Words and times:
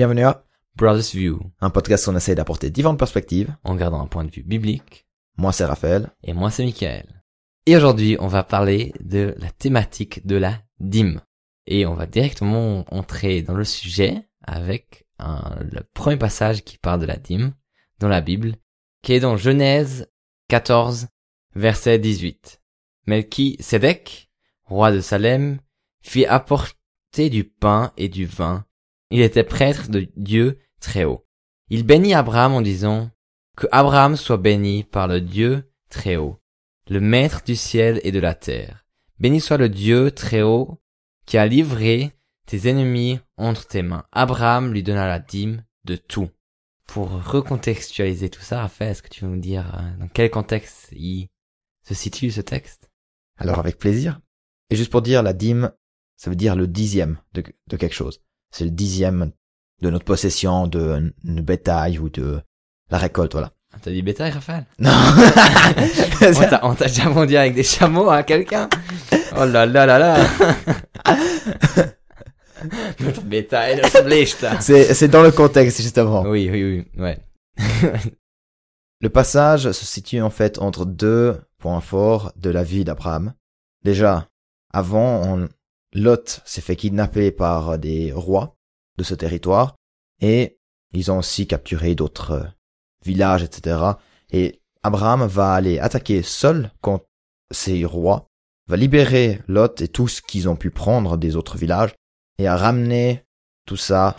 Bienvenue 0.00 0.24
à 0.24 0.46
Brothers 0.76 1.10
View, 1.12 1.38
un 1.60 1.68
podcast 1.68 2.06
où 2.06 2.10
on 2.10 2.16
essaie 2.16 2.34
d'apporter 2.34 2.70
différentes 2.70 2.98
perspectives. 2.98 3.54
en 3.64 3.74
gardant 3.74 4.00
un 4.00 4.06
point 4.06 4.24
de 4.24 4.30
vue 4.30 4.42
biblique. 4.42 5.06
Moi, 5.36 5.52
c'est 5.52 5.66
Raphaël. 5.66 6.08
Et 6.22 6.32
moi, 6.32 6.50
c'est 6.50 6.64
Michael. 6.64 7.22
Et 7.66 7.76
aujourd'hui, 7.76 8.16
on 8.18 8.26
va 8.26 8.42
parler 8.42 8.94
de 9.00 9.34
la 9.36 9.50
thématique 9.50 10.26
de 10.26 10.36
la 10.36 10.62
dîme. 10.78 11.20
Et 11.66 11.84
on 11.84 11.92
va 11.92 12.06
directement 12.06 12.86
entrer 12.90 13.42
dans 13.42 13.52
le 13.52 13.64
sujet 13.64 14.26
avec 14.40 15.06
un- 15.18 15.58
le 15.70 15.82
premier 15.92 16.16
passage 16.16 16.64
qui 16.64 16.78
parle 16.78 17.00
de 17.02 17.06
la 17.06 17.18
dîme 17.18 17.52
dans 17.98 18.08
la 18.08 18.22
Bible, 18.22 18.54
qui 19.02 19.12
est 19.12 19.20
dans 19.20 19.36
Genèse 19.36 20.10
14, 20.48 21.08
verset 21.54 21.98
18. 21.98 22.62
Melchisedec, 23.06 24.30
roi 24.64 24.92
de 24.92 25.00
Salem, 25.02 25.58
fit 26.00 26.24
apporter 26.24 27.28
du 27.28 27.44
pain 27.44 27.92
et 27.98 28.08
du 28.08 28.24
vin. 28.24 28.64
Il 29.10 29.20
était 29.20 29.44
prêtre 29.44 29.90
de 29.90 30.08
Dieu 30.16 30.58
très 30.80 31.04
haut. 31.04 31.26
Il 31.68 31.84
bénit 31.84 32.14
Abraham 32.14 32.54
en 32.54 32.60
disant, 32.60 33.10
que 33.56 33.66
Abraham 33.72 34.16
soit 34.16 34.38
béni 34.38 34.84
par 34.84 35.06
le 35.06 35.20
Dieu 35.20 35.70
très 35.90 36.16
haut, 36.16 36.40
le 36.88 37.00
maître 37.00 37.42
du 37.44 37.56
ciel 37.56 38.00
et 38.04 38.10
de 38.10 38.18
la 38.18 38.34
terre. 38.34 38.86
Béni 39.18 39.40
soit 39.40 39.58
le 39.58 39.68
Dieu 39.68 40.10
très 40.12 40.40
haut 40.40 40.80
qui 41.26 41.36
a 41.36 41.46
livré 41.46 42.12
tes 42.46 42.68
ennemis 42.68 43.20
entre 43.36 43.66
tes 43.66 43.82
mains. 43.82 44.06
Abraham 44.12 44.72
lui 44.72 44.82
donna 44.82 45.06
la 45.06 45.18
dîme 45.18 45.62
de 45.84 45.96
tout. 45.96 46.30
Pour 46.86 47.10
recontextualiser 47.24 48.30
tout 48.30 48.40
ça, 48.40 48.62
Raphaël, 48.62 48.92
est-ce 48.92 49.02
que 49.02 49.08
tu 49.08 49.24
veux 49.24 49.30
nous 49.30 49.40
dire 49.40 49.78
euh, 49.78 49.96
dans 50.00 50.08
quel 50.08 50.30
contexte 50.30 50.88
il 50.92 51.28
se 51.82 51.94
situe 51.94 52.30
ce 52.30 52.40
texte? 52.40 52.90
Alors, 53.36 53.58
avec 53.58 53.78
plaisir. 53.78 54.20
Et 54.70 54.76
juste 54.76 54.90
pour 54.90 55.02
dire, 55.02 55.22
la 55.22 55.32
dîme, 55.32 55.70
ça 56.16 56.30
veut 56.30 56.36
dire 56.36 56.56
le 56.56 56.66
dixième 56.66 57.18
de, 57.34 57.44
de 57.68 57.76
quelque 57.76 57.94
chose. 57.94 58.22
C'est 58.50 58.64
le 58.64 58.70
dixième 58.70 59.30
de 59.82 59.90
notre 59.90 60.04
possession, 60.04 60.66
de 60.66 61.12
bétail 61.24 61.98
ou 61.98 62.08
de 62.10 62.40
la 62.90 62.98
récolte, 62.98 63.32
voilà. 63.32 63.52
Ah, 63.72 63.76
T'as 63.80 63.92
dit 63.92 64.02
bétail, 64.02 64.32
Raphaël? 64.32 64.66
Non 64.80 64.90
On 66.62 66.74
t'a 66.74 66.86
déjà 66.86 67.08
vendu 67.08 67.36
avec 67.36 67.54
des 67.54 67.62
chameaux 67.62 68.10
à 68.10 68.22
quelqu'un? 68.24 68.68
Oh 69.36 69.44
là 69.44 69.64
là 69.64 69.86
là 69.86 69.98
là 69.98 70.16
Notre 73.00 73.22
bétail. 73.22 73.80
C'est 74.60 74.92
c'est 74.92 75.08
dans 75.08 75.22
le 75.22 75.30
contexte, 75.30 75.80
justement. 75.80 76.22
Oui, 76.22 76.50
oui, 76.50 76.84
oui, 76.96 77.00
ouais. 77.02 77.18
Le 79.00 79.08
passage 79.08 79.70
se 79.72 79.86
situe 79.86 80.20
en 80.20 80.28
fait 80.30 80.58
entre 80.58 80.84
deux 80.84 81.40
points 81.58 81.80
forts 81.80 82.32
de 82.36 82.50
la 82.50 82.62
vie 82.62 82.84
d'Abraham. 82.84 83.32
Déjà, 83.84 84.28
avant, 84.72 85.22
on- 85.38 85.48
Lot 85.92 86.40
s'est 86.44 86.60
fait 86.60 86.76
kidnapper 86.76 87.32
par 87.32 87.78
des 87.78 88.12
rois 88.12 88.56
de 88.96 89.02
ce 89.02 89.14
territoire 89.14 89.74
et 90.20 90.58
ils 90.92 91.10
ont 91.10 91.18
aussi 91.18 91.46
capturé 91.46 91.94
d'autres 91.94 92.32
euh, 92.32 92.46
villages, 93.04 93.42
etc. 93.42 93.80
Et 94.30 94.60
Abraham 94.82 95.26
va 95.26 95.54
aller 95.54 95.78
attaquer 95.78 96.22
seul 96.22 96.70
contre 96.80 97.06
ces 97.50 97.84
rois, 97.84 98.28
va 98.68 98.76
libérer 98.76 99.40
Lot 99.48 99.80
et 99.80 99.88
tout 99.88 100.08
ce 100.08 100.22
qu'ils 100.22 100.48
ont 100.48 100.56
pu 100.56 100.70
prendre 100.70 101.16
des 101.16 101.36
autres 101.36 101.58
villages 101.58 101.94
et 102.38 102.46
a 102.46 102.56
ramené 102.56 103.24
tout 103.66 103.76
ça 103.76 104.16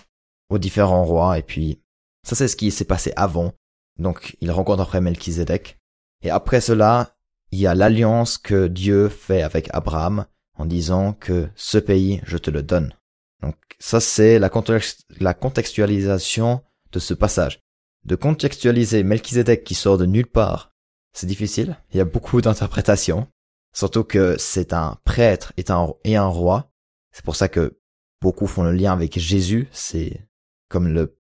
aux 0.50 0.58
différents 0.58 1.06
rois 1.06 1.38
et 1.38 1.44
puis 1.44 1.82
ça 2.24 2.36
c'est 2.36 2.48
ce 2.48 2.56
qui 2.56 2.72
s'est 2.72 2.86
passé 2.86 3.14
avant. 3.16 3.54
Donc 3.98 4.36
il 4.42 4.52
rencontre 4.52 4.82
après 4.82 5.02
Melchizedek. 5.02 5.78
Et 6.24 6.30
après 6.30 6.62
cela, 6.62 7.16
il 7.52 7.60
y 7.60 7.68
a 7.68 7.76
l'alliance 7.76 8.38
que 8.38 8.68
Dieu 8.68 9.10
fait 9.10 9.42
avec 9.42 9.70
Abraham 9.74 10.26
en 10.62 10.66
disant 10.66 11.14
que 11.14 11.50
ce 11.56 11.80
pays, 11.80 12.22
je 12.24 12.38
te 12.38 12.52
le 12.52 12.62
donne. 12.62 12.94
Donc 13.42 13.56
ça 13.80 14.00
c'est 14.00 14.38
la, 14.38 14.50
context- 14.50 15.06
la 15.20 15.34
contextualisation 15.34 16.62
de 16.92 17.00
ce 17.00 17.16
passage. 17.16 17.62
De 18.06 18.16
contextualiser 18.16 19.04
Melchizedek 19.04 19.64
qui 19.64 19.74
sort 19.74 19.98
de 19.98 20.06
nulle 20.06 20.28
part, 20.28 20.72
c'est 21.14 21.26
difficile. 21.28 21.78
Il 21.92 21.98
y 21.98 22.02
a 22.02 22.06
beaucoup 22.06 22.42
d'interprétations. 22.46 23.28
Surtout 23.74 24.04
que 24.04 24.36
c'est 24.38 24.74
un 24.74 24.98
prêtre 25.04 25.52
et 25.58 25.64
un, 25.70 25.94
et 26.04 26.16
un 26.16 26.28
roi. 26.28 26.72
C'est 27.12 27.26
pour 27.26 27.36
ça 27.36 27.48
que 27.48 27.80
beaucoup 28.22 28.46
font 28.46 28.64
le 28.64 28.72
lien 28.72 28.94
avec 28.94 29.18
Jésus. 29.18 29.68
C'est 29.72 30.28
comme 30.70 30.88
le, 30.90 31.18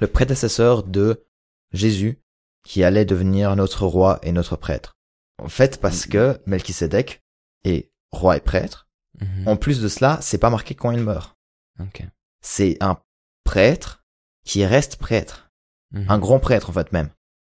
le 0.00 0.06
prédécesseur 0.06 0.84
de 0.84 1.26
Jésus 1.72 2.22
qui 2.64 2.84
allait 2.84 3.04
devenir 3.04 3.56
notre 3.56 3.86
roi 3.86 4.20
et 4.22 4.30
notre 4.30 4.54
prêtre. 4.56 4.96
En 5.42 5.48
fait, 5.48 5.80
parce 5.80 6.06
que 6.06 6.38
Melchisedec 6.46 7.24
est 7.64 7.90
roi 8.10 8.36
et 8.36 8.40
prêtre. 8.40 8.88
Mhm. 9.20 9.48
En 9.48 9.56
plus 9.56 9.80
de 9.80 9.88
cela, 9.88 10.18
c'est 10.20 10.38
pas 10.38 10.50
marqué 10.50 10.74
quand 10.74 10.90
il 10.90 11.00
meurt. 11.02 11.36
Ok. 11.80 12.02
C'est 12.40 12.76
un 12.80 12.98
prêtre 13.44 14.04
qui 14.44 14.64
reste 14.64 14.96
prêtre. 14.96 15.50
Mhm. 15.92 16.06
Un 16.08 16.18
grand 16.18 16.38
prêtre, 16.40 16.70
en 16.70 16.72
fait, 16.72 16.92
même. 16.92 17.10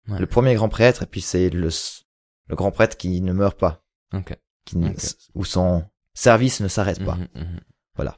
Ouais. 0.08 0.18
Le 0.18 0.26
premier 0.26 0.54
grand 0.54 0.68
prêtre, 0.68 1.02
et 1.04 1.06
puis 1.06 1.20
c'est 1.22 1.50
le, 1.50 1.70
grand 2.50 2.70
prêtre 2.70 2.96
qui 2.96 3.20
ne 3.20 3.32
meurt 3.32 3.58
pas. 3.58 3.82
Ok. 4.12 4.36
Qui, 4.64 4.78
ne- 4.78 4.90
Ok. 4.90 4.96
où 5.34 5.44
son 5.44 5.84
service 6.14 6.60
ne 6.60 6.68
s'arrête 6.68 7.04
pas. 7.04 7.16
Mhm. 7.34 7.60
Voilà. 7.96 8.16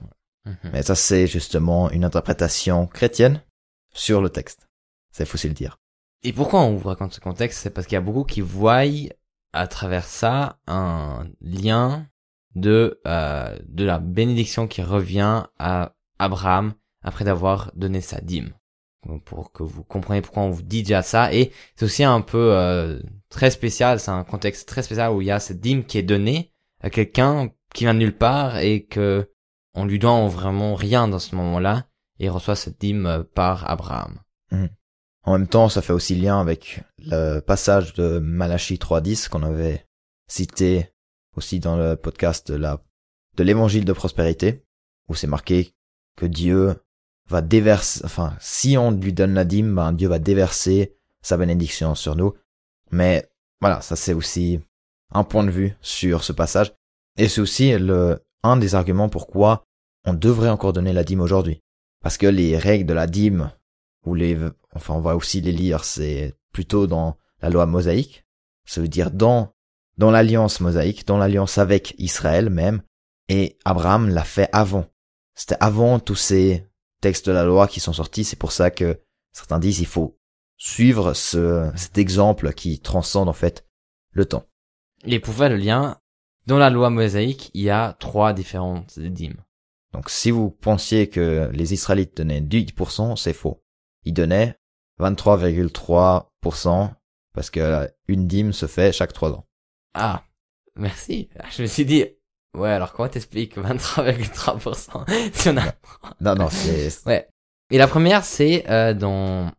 Mais 0.73 0.83
ça, 0.83 0.95
c'est 0.95 1.27
justement 1.27 1.91
une 1.91 2.05
interprétation 2.05 2.87
chrétienne 2.87 3.43
sur 3.93 4.21
le 4.23 4.31
texte. 4.31 4.69
C'est 5.11 5.25
faut 5.27 5.35
aussi 5.35 5.49
le 5.49 5.55
dire. 5.55 5.79
Et 6.23 6.33
pourquoi 6.33 6.61
on 6.61 6.77
vous 6.77 6.89
raconte 6.89 7.13
ce 7.15 7.21
contexte? 7.21 7.61
C'est 7.61 7.71
parce 7.71 7.87
qu'il 7.87 7.95
y 7.95 7.99
a 7.99 8.01
beaucoup 8.01 8.25
qui 8.25 8.41
voient 8.43 8.85
à 9.53 9.67
travers 9.67 10.05
ça 10.05 10.59
un 10.67 11.27
lien 11.41 12.07
de 12.57 13.01
euh, 13.07 13.55
de 13.69 13.85
la 13.85 14.01
bénédiction 14.01 14.67
qui 14.67 14.83
revient 14.83 15.45
à 15.59 15.95
Abraham 16.19 16.73
après 17.03 17.25
d'avoir 17.25 17.71
donné 17.77 18.01
sa 18.01 18.21
dîme. 18.21 18.53
Pour 19.25 19.53
que 19.53 19.63
vous 19.63 19.85
compreniez 19.85 20.21
pourquoi 20.21 20.43
on 20.43 20.51
vous 20.51 20.63
dit 20.63 20.83
déjà 20.83 21.03
ça. 21.03 21.33
Et 21.33 21.53
c'est 21.77 21.85
aussi 21.85 22.03
un 22.03 22.23
peu 22.23 22.57
euh, 22.57 22.99
très 23.29 23.53
spécial, 23.53 24.01
c'est 24.01 24.11
un 24.11 24.25
contexte 24.25 24.69
très 24.69 24.83
spécial 24.83 25.13
où 25.13 25.21
il 25.21 25.29
y 25.29 25.31
a 25.31 25.39
cette 25.39 25.61
dîme 25.61 25.85
qui 25.85 25.99
est 25.99 26.03
donnée 26.03 26.53
à 26.81 26.91
quelqu'un 26.91 27.51
qui 27.73 27.85
vient 27.85 27.95
de 27.95 28.01
nulle 28.01 28.17
part 28.17 28.59
et 28.59 28.85
que 28.85 29.31
on 29.75 29.85
lui 29.85 30.01
doit 30.01 30.27
vraiment 30.27 30.75
rien 30.75 31.07
dans 31.07 31.21
ce 31.21 31.37
moment-là 31.37 31.87
et 32.19 32.29
reçoit 32.31 32.57
cette 32.57 32.81
dîme 32.81 33.07
euh, 33.07 33.23
par 33.23 33.71
Abraham. 33.71 34.19
En 35.23 35.33
même 35.33 35.49
temps, 35.49 35.69
ça 35.69 35.83
fait 35.83 35.93
aussi 35.93 36.15
lien 36.15 36.41
avec 36.41 36.85
le 36.99 37.41
passage 37.41 37.95
de 37.95 38.21
Malachie 38.21 38.77
3.10 38.77 39.29
qu'on 39.29 39.43
avait 39.43 39.85
cité 40.29 40.93
aussi 41.37 41.61
dans 41.61 41.77
le 41.77 41.97
podcast 41.97 42.51
de 42.51 42.57
la, 42.57 42.81
de 43.37 43.45
l'évangile 43.45 43.85
de 43.85 43.93
prospérité, 43.93 44.65
où 45.09 45.15
c'est 45.15 45.27
marqué 45.27 45.73
que 46.17 46.27
Dieu 46.27 46.75
va 47.29 47.43
déverser, 47.43 48.01
enfin, 48.05 48.37
si 48.41 48.77
on 48.77 48.91
lui 48.91 49.13
donne 49.13 49.35
la 49.35 49.45
dîme, 49.45 49.75
ben, 49.75 49.93
Dieu 49.93 50.09
va 50.09 50.19
déverser 50.19 50.97
sa 51.23 51.37
bénédiction 51.37 51.95
sur 51.95 52.17
nous. 52.17 52.35
Mais, 52.91 53.29
voilà, 53.61 53.81
ça 53.81 53.97
c'est 53.97 54.15
aussi 54.15 54.61
un 55.13 55.25
point 55.25 55.45
de 55.45 55.51
vue 55.51 55.77
sur 55.81 56.25
ce 56.25 56.33
passage. 56.33 56.75
Et 57.19 57.29
c'est 57.29 57.41
aussi 57.41 57.77
le, 57.79 58.23
un 58.43 58.57
des 58.57 58.75
arguments 58.75 59.09
pourquoi 59.09 59.65
on 60.05 60.15
devrait 60.15 60.51
encore 60.51 60.73
donner 60.73 60.93
la 60.93 61.05
dîme 61.05 61.21
aujourd'hui. 61.21 61.63
Parce 62.03 62.19
que 62.19 62.27
les 62.27 62.57
règles 62.57 62.87
de 62.87 62.95
la 62.95 63.07
dîme 63.07 63.51
ou 64.05 64.15
les, 64.15 64.39
enfin 64.75 64.95
on 64.95 65.01
va 65.01 65.17
aussi 65.17 65.41
les 65.41 65.53
lire, 65.53 65.85
c'est 65.85 66.35
plutôt 66.53 66.87
dans 66.87 67.17
la 67.43 67.51
loi 67.51 67.67
mosaïque, 67.67 68.25
ça 68.65 68.81
veut 68.81 68.89
dire 68.89 69.11
dans, 69.11 69.53
dans 69.97 70.11
l'alliance 70.11 70.61
mosaïque, 70.61 71.07
dans 71.07 71.19
l'alliance 71.19 71.59
avec 71.59 71.95
Israël 71.99 72.51
même, 72.51 72.83
et 73.29 73.59
Abraham 73.65 74.09
l'a 74.09 74.25
fait 74.25 74.49
avant. 74.53 74.87
C'était 75.35 75.57
avant 75.61 75.99
tous 75.99 76.17
ces 76.17 76.67
textes 77.01 77.27
de 77.27 77.33
la 77.33 77.45
loi 77.45 77.69
qui 77.69 77.81
sont 77.81 77.93
sortis, 77.93 78.25
c'est 78.25 78.39
pour 78.39 78.53
ça 78.53 78.71
que 78.71 79.01
certains 79.33 79.59
disent 79.59 79.81
il 79.81 79.87
faut 79.87 80.19
suivre 80.57 81.13
ce, 81.13 81.71
cet 81.77 81.99
exemple 81.99 82.53
qui 82.53 82.81
transcende 82.81 83.29
en 83.29 83.35
fait 83.35 83.67
le 84.13 84.25
temps. 84.25 84.47
Et 85.05 85.21
pour 85.21 85.35
faire 85.35 85.51
le 85.51 85.57
lien, 85.57 86.01
dans 86.47 86.59
la 86.59 86.71
loi 86.71 86.91
mosaïque, 86.91 87.51
il 87.55 87.63
y 87.63 87.71
a 87.71 87.95
trois 87.99 88.33
différentes 88.33 88.99
dîmes. 88.99 89.43
Donc 89.93 90.11
si 90.11 90.31
vous 90.31 90.51
pensiez 90.51 91.09
que 91.09 91.51
les 91.53 91.75
Israélites 91.75 92.17
donnaient 92.17 92.41
10%, 92.41 93.17
c'est 93.17 93.33
faux. 93.33 93.63
Ils 94.05 94.15
donnaient 94.15 94.59
23,3% 95.01 96.91
parce 97.35 97.51
que 97.51 97.91
une 98.09 98.27
dîme 98.27 98.53
se 98.53 98.67
fait 98.67 98.93
chaque 98.93 99.13
trois 99.13 99.33
ans. 99.33 99.46
Ah, 99.99 100.25
merci. 100.77 101.31
Je 101.57 101.63
me 101.63 101.67
suis 101.67 101.87
dit, 101.87 102.05
ouais, 102.55 102.71
alors 102.71 102.93
comment 102.93 103.09
t'expliques 103.09 103.57
23,3% 103.57 105.33
si 105.33 105.49
on 105.49 105.57
a... 105.57 105.73
Non, 106.21 106.35
non, 106.35 106.51
c'est... 106.51 106.91
Ouais. 107.07 107.27
Et 107.71 107.79
la 107.79 107.89
première, 107.89 108.23
c'est 108.23 108.69
euh, 108.69 108.93
dans 108.93 109.51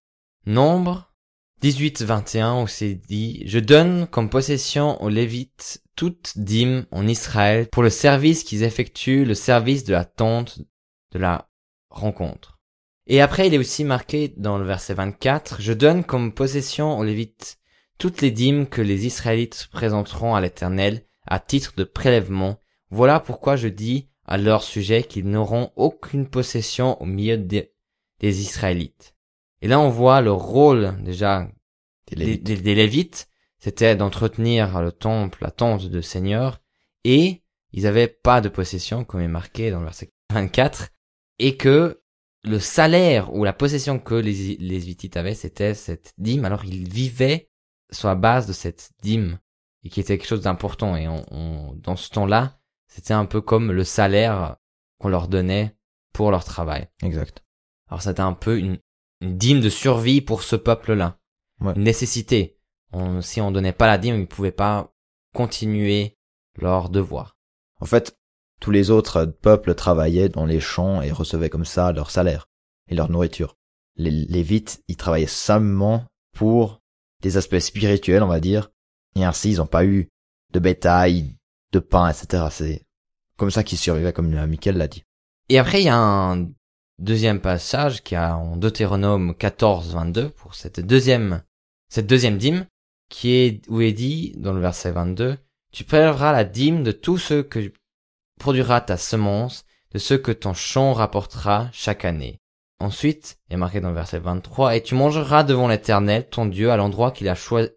Nombre 0.45 1.11
18-21 1.63 2.63
où 2.63 2.67
c'est 2.67 2.93
dit, 2.93 3.41
je 3.47 3.57
donne 3.57 4.05
comme 4.05 4.29
possession 4.29 5.01
aux 5.01 5.09
Lévites 5.09 5.81
toute 5.95 6.37
dîme 6.37 6.85
en 6.91 7.07
Israël 7.07 7.67
pour 7.71 7.81
le 7.81 7.89
service 7.89 8.43
qu'ils 8.43 8.61
effectuent, 8.61 9.25
le 9.25 9.33
service 9.33 9.85
de 9.85 9.93
la 9.93 10.05
tente 10.05 10.59
de 11.13 11.19
la 11.19 11.49
rencontre. 11.89 12.59
Et 13.07 13.21
après, 13.21 13.47
il 13.47 13.55
est 13.55 13.57
aussi 13.57 13.83
marqué 13.83 14.35
dans 14.37 14.59
le 14.59 14.65
verset 14.65 14.93
24, 14.93 15.61
je 15.61 15.73
donne 15.73 16.03
comme 16.03 16.31
possession 16.31 16.95
aux 16.99 17.03
Lévites 17.03 17.57
toutes 17.97 18.21
les 18.21 18.31
dîmes 18.31 18.67
que 18.67 18.81
les 18.81 19.05
Israélites 19.05 19.67
présenteront 19.71 20.35
à 20.35 20.41
l'Éternel 20.41 21.03
à 21.25 21.39
titre 21.39 21.73
de 21.77 21.83
prélèvement. 21.83 22.59
Voilà 22.89 23.19
pourquoi 23.19 23.55
je 23.55 23.67
dis 23.67 24.09
à 24.25 24.37
leur 24.37 24.63
sujet 24.63 25.03
qu'ils 25.03 25.27
n'auront 25.29 25.71
aucune 25.75 26.27
possession 26.27 27.01
au 27.01 27.05
milieu 27.05 27.37
des, 27.37 27.71
des 28.19 28.41
Israélites. 28.41 29.15
Et 29.61 29.67
là, 29.67 29.79
on 29.79 29.89
voit 29.89 30.21
le 30.21 30.31
rôle 30.31 30.95
déjà 31.03 31.47
Des 32.07 32.15
Lévites. 32.15 32.43
des- 32.43 32.57
des 32.57 32.75
Lévites, 32.75 33.27
c'était 33.59 33.95
d'entretenir 33.95 34.81
le 34.81 34.91
temple, 34.91 35.39
la 35.41 35.51
tente 35.51 35.85
de 35.87 36.01
Seigneur, 36.01 36.61
et 37.03 37.41
ils 37.73 37.83
n'avaient 37.83 38.07
pas 38.07 38.39
de 38.41 38.49
possession, 38.49 39.03
comme 39.03 39.21
est 39.21 39.27
marqué 39.27 39.71
dans 39.71 39.79
le 39.79 39.85
verset 39.85 40.11
24, 40.31 40.89
et 41.39 41.57
que 41.57 42.01
le 42.43 42.59
salaire 42.59 43.33
ou 43.33 43.43
la 43.43 43.53
possession 43.53 43.99
que 43.99 44.13
les, 44.15 44.55
les 44.57 44.79
Lévites 44.79 45.17
avaient, 45.17 45.33
c'était 45.35 45.73
cette 45.73 46.13
dîme, 46.17 46.45
alors 46.45 46.63
ils 46.65 46.87
vivaient 46.87 47.49
sur 47.91 48.07
la 48.07 48.15
base 48.15 48.47
de 48.47 48.53
cette 48.53 48.91
dîme, 49.01 49.39
et 49.83 49.89
qui 49.89 49.99
était 49.99 50.17
quelque 50.17 50.27
chose 50.27 50.41
d'important, 50.41 50.95
et 50.95 51.07
on, 51.07 51.25
on- 51.31 51.73
dans 51.75 51.95
ce 51.95 52.09
temps-là, 52.09 52.59
c'était 52.87 53.13
un 53.13 53.25
peu 53.25 53.41
comme 53.41 53.71
le 53.71 53.83
salaire 53.83 54.57
qu'on 54.99 55.09
leur 55.09 55.27
donnait 55.27 55.75
pour 56.13 56.31
leur 56.31 56.43
travail. 56.43 56.87
Exact. 57.03 57.43
Alors 57.89 58.01
c'était 58.01 58.21
un 58.21 58.33
peu 58.33 58.57
une, 58.57 58.79
une 59.21 59.37
dîme 59.37 59.61
de 59.61 59.69
survie 59.69 60.21
pour 60.21 60.43
ce 60.43 60.55
peuple-là. 60.55 61.19
Ouais. 61.61 61.73
Une 61.75 61.83
nécessité. 61.83 62.59
On, 62.91 63.21
si 63.21 63.41
on 63.41 63.51
donnait 63.51 63.73
pas 63.73 63.87
la 63.87 63.97
dîme, 63.97 64.15
ils 64.15 64.21
ne 64.21 64.25
pouvaient 64.25 64.51
pas 64.51 64.93
continuer 65.33 66.17
leur 66.55 66.89
devoir. 66.89 67.37
En 67.79 67.85
fait, 67.85 68.17
tous 68.59 68.71
les 68.71 68.89
autres 68.89 69.25
peuples 69.25 69.75
travaillaient 69.75 70.29
dans 70.29 70.45
les 70.45 70.59
champs 70.59 71.01
et 71.01 71.11
recevaient 71.11 71.49
comme 71.49 71.65
ça 71.65 71.91
leur 71.91 72.09
salaire 72.09 72.47
et 72.87 72.95
leur 72.95 73.11
nourriture. 73.11 73.55
Les 73.95 74.11
Lévites, 74.11 74.83
ils 74.87 74.97
travaillaient 74.97 75.27
seulement 75.27 76.05
pour 76.35 76.81
des 77.21 77.37
aspects 77.37 77.59
spirituels, 77.59 78.23
on 78.23 78.27
va 78.27 78.39
dire, 78.39 78.71
et 79.15 79.23
ainsi 79.23 79.51
ils 79.51 79.57
n'ont 79.57 79.67
pas 79.67 79.85
eu 79.85 80.09
de 80.53 80.59
bétail, 80.59 81.35
de 81.71 81.79
pain, 81.79 82.09
etc. 82.09 82.45
C'est 82.51 82.85
comme 83.37 83.51
ça 83.51 83.63
qu'ils 83.63 83.77
survivaient, 83.77 84.13
comme 84.13 84.29
Michael 84.45 84.77
l'a 84.77 84.87
dit. 84.87 85.03
Et 85.49 85.59
après, 85.59 85.81
il 85.81 85.85
y 85.85 85.89
a 85.89 85.97
un 85.97 86.49
deuxième 86.99 87.39
passage 87.39 88.03
qui 88.03 88.15
a 88.15 88.37
en 88.37 88.57
Deutéronome 88.57 89.35
14, 89.35 89.93
22 89.93 90.29
pour 90.29 90.55
cette 90.55 90.79
deuxième, 90.79 91.43
cette 91.89 92.07
deuxième 92.07 92.37
dîme, 92.37 92.65
qui 93.09 93.31
est, 93.31 93.61
où 93.69 93.81
est 93.81 93.93
dit, 93.93 94.33
dans 94.37 94.53
le 94.53 94.59
verset 94.59 94.91
22, 94.91 95.37
tu 95.71 95.83
prélèveras 95.83 96.31
la 96.31 96.43
dîme 96.43 96.83
de 96.83 96.91
tout 96.91 97.17
ce 97.17 97.41
que 97.41 97.71
produira 98.39 98.81
ta 98.81 98.97
semence, 98.97 99.65
de 99.93 99.99
ce 99.99 100.13
que 100.13 100.31
ton 100.31 100.53
champ 100.53 100.93
rapportera 100.93 101.69
chaque 101.71 102.05
année. 102.05 102.39
Ensuite, 102.79 103.39
est 103.49 103.57
marqué 103.57 103.81
dans 103.81 103.89
le 103.89 103.95
verset 103.95 104.19
23, 104.19 104.75
et 104.75 104.83
tu 104.83 104.95
mangeras 104.95 105.43
devant 105.43 105.67
l'éternel, 105.67 106.27
ton 106.29 106.45
Dieu, 106.45 106.71
à 106.71 106.77
l'endroit 106.77 107.11
qu'il 107.11 107.27
a 107.27 107.35
choi- 107.35 107.69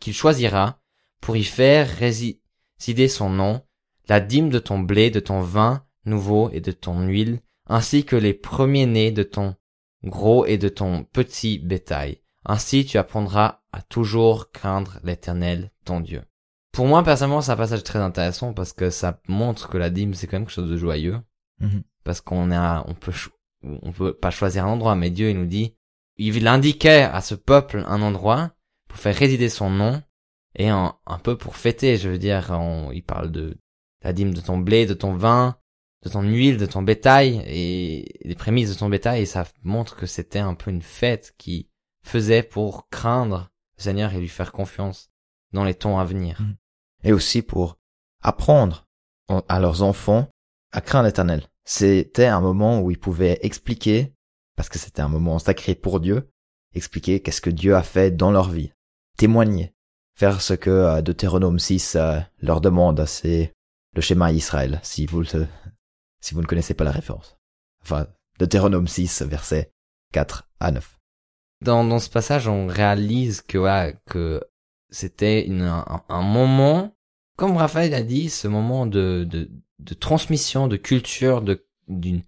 qu'il 0.00 0.14
choisira, 0.14 0.80
pour 1.20 1.36
y 1.36 1.44
faire 1.44 1.88
résider 1.88 3.08
son 3.08 3.30
nom, 3.30 3.62
la 4.08 4.20
dîme 4.20 4.48
de 4.50 4.58
ton 4.58 4.78
blé, 4.78 5.10
de 5.10 5.20
ton 5.20 5.40
vin 5.40 5.84
nouveau 6.04 6.50
et 6.52 6.60
de 6.60 6.72
ton 6.72 7.06
huile, 7.06 7.40
ainsi 7.66 8.04
que 8.04 8.16
les 8.16 8.32
premiers-nés 8.34 9.10
de 9.10 9.24
ton 9.24 9.56
gros 10.04 10.46
et 10.46 10.56
de 10.58 10.68
ton 10.68 11.04
petit 11.04 11.58
bétail. 11.58 12.20
Ainsi 12.44 12.86
tu 12.86 12.96
apprendras 12.96 13.60
à 13.72 13.82
toujours 13.82 14.52
craindre 14.52 15.00
l'éternel, 15.02 15.72
ton 15.84 16.00
Dieu. 16.00 16.22
Pour 16.72 16.86
moi, 16.86 17.02
personnellement, 17.02 17.40
c'est 17.40 17.50
un 17.50 17.56
passage 17.56 17.82
très 17.82 17.98
intéressant 17.98 18.52
parce 18.52 18.72
que 18.72 18.90
ça 18.90 19.20
montre 19.28 19.68
que 19.68 19.78
la 19.78 19.90
dîme, 19.90 20.14
c'est 20.14 20.26
quand 20.26 20.36
même 20.36 20.44
quelque 20.44 20.54
chose 20.54 20.70
de 20.70 20.76
joyeux. 20.76 21.18
Mhm. 21.60 21.82
Parce 22.04 22.20
qu'on 22.20 22.52
a, 22.52 22.84
on 22.86 22.94
peut, 22.94 23.12
on 23.62 23.92
peut 23.92 24.14
pas 24.14 24.30
choisir 24.30 24.64
un 24.66 24.70
endroit, 24.70 24.94
mais 24.94 25.10
Dieu, 25.10 25.30
il 25.30 25.38
nous 25.38 25.46
dit, 25.46 25.74
il 26.16 26.46
indiquait 26.46 27.02
à 27.02 27.20
ce 27.20 27.34
peuple 27.34 27.84
un 27.86 28.02
endroit 28.02 28.52
pour 28.88 28.98
faire 28.98 29.14
résider 29.16 29.48
son 29.48 29.70
nom 29.70 30.02
et 30.54 30.68
un, 30.68 30.94
peu 31.22 31.36
pour 31.36 31.56
fêter, 31.56 31.96
je 31.96 32.08
veux 32.08 32.18
dire, 32.18 32.48
on- 32.50 32.90
il 32.92 33.02
parle 33.02 33.30
de 33.30 33.58
la 34.02 34.12
dîme 34.12 34.32
de 34.32 34.40
ton 34.40 34.58
blé, 34.58 34.86
de 34.86 34.94
ton 34.94 35.12
vin, 35.14 35.58
de 36.02 36.08
ton 36.08 36.22
huile, 36.22 36.56
de 36.56 36.66
ton 36.66 36.82
bétail 36.82 37.42
et 37.46 38.18
les 38.24 38.34
prémices 38.34 38.72
de 38.72 38.78
ton 38.78 38.88
bétail 38.88 39.22
et 39.22 39.26
ça 39.26 39.44
montre 39.62 39.96
que 39.96 40.06
c'était 40.06 40.38
un 40.38 40.54
peu 40.54 40.70
une 40.70 40.82
fête 40.82 41.34
qui 41.36 41.68
faisait 42.02 42.42
pour 42.42 42.88
craindre 42.88 43.50
le 43.76 43.82
Seigneur 43.82 44.14
et 44.14 44.20
lui 44.20 44.28
faire 44.28 44.52
confiance 44.52 45.10
dans 45.52 45.64
les 45.64 45.74
temps 45.74 45.98
à 45.98 46.04
venir. 46.04 46.40
Mhm. 46.40 46.56
Et 47.04 47.12
aussi 47.12 47.42
pour 47.42 47.76
apprendre 48.22 48.86
en- 49.28 49.42
à 49.48 49.60
leurs 49.60 49.82
enfants 49.82 50.28
à 50.72 50.80
craindre 50.80 51.06
l'éternel. 51.06 51.46
C'était 51.68 52.26
un 52.26 52.40
moment 52.40 52.80
où 52.80 52.92
ils 52.92 52.98
pouvaient 52.98 53.40
expliquer, 53.42 54.14
parce 54.54 54.68
que 54.68 54.78
c'était 54.78 55.02
un 55.02 55.08
moment 55.08 55.40
sacré 55.40 55.74
pour 55.74 55.98
Dieu, 55.98 56.30
expliquer 56.74 57.20
qu'est-ce 57.20 57.40
que 57.40 57.50
Dieu 57.50 57.74
a 57.74 57.82
fait 57.82 58.12
dans 58.12 58.30
leur 58.30 58.48
vie. 58.50 58.72
Témoigner. 59.18 59.74
Faire 60.14 60.40
ce 60.40 60.54
que 60.54 60.70
euh, 60.70 61.02
Deutéronome 61.02 61.58
6 61.58 61.96
euh, 61.96 62.20
leur 62.40 62.60
demande, 62.60 63.04
c'est 63.06 63.52
le 63.94 64.00
schéma 64.00 64.30
Israël, 64.30 64.80
si 64.82 65.06
vous 65.06 65.24
ne 66.34 66.46
connaissez 66.46 66.74
pas 66.74 66.84
la 66.84 66.92
référence. 66.92 67.36
Enfin, 67.82 68.06
Deutéronome 68.38 68.86
6, 68.86 69.22
versets 69.22 69.72
4 70.12 70.48
à 70.60 70.70
9. 70.70 70.98
dans, 71.62 71.98
ce 71.98 72.08
passage, 72.08 72.46
on 72.46 72.68
réalise 72.68 73.42
que 73.42 74.40
c'était 74.88 75.48
un, 75.50 76.22
moment, 76.22 76.94
comme 77.36 77.56
Raphaël 77.56 77.92
a 77.94 78.02
dit, 78.02 78.30
ce 78.30 78.46
moment 78.46 78.86
de, 78.86 79.28
de 79.78 79.94
transmission, 79.94 80.68
de 80.68 80.76
culture, 80.76 81.42
de 81.42 81.66
d'une 81.88 82.22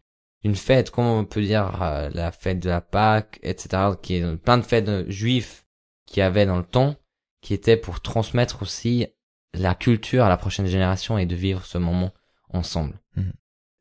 d'une 0.45 0.55
fête, 0.55 0.91
comme 0.91 1.05
on 1.05 1.25
peut 1.25 1.43
dire 1.43 1.83
euh, 1.83 2.11
la 2.15 2.31
fête 2.31 2.61
de 2.61 2.69
la 2.69 2.81
Pâque, 2.81 3.41
etc., 3.43 3.83
qui 4.00 4.15
est 4.15 4.37
plein 4.37 4.59
de 4.59 4.62
fêtes 4.62 4.89
euh, 4.89 5.05
juives 5.09 5.65
qu'il 6.06 6.21
y 6.21 6.23
avait 6.23 6.47
dans 6.47 6.59
le 6.59 6.65
temps, 6.65 6.95
qui 7.43 7.55
étaient 7.55 7.77
pour 7.77 8.00
transmettre 8.00 8.62
aussi 8.62 9.06
la 9.53 9.75
culture 9.75 10.25
à 10.25 10.29
la 10.29 10.37
prochaine 10.37 10.67
génération 10.67 11.19
et 11.19 11.27
de 11.27 11.35
vivre 11.35 11.65
ce 11.65 11.79
moment 11.79 12.12
ensemble. 12.50 13.00
Mhm. 13.17 13.33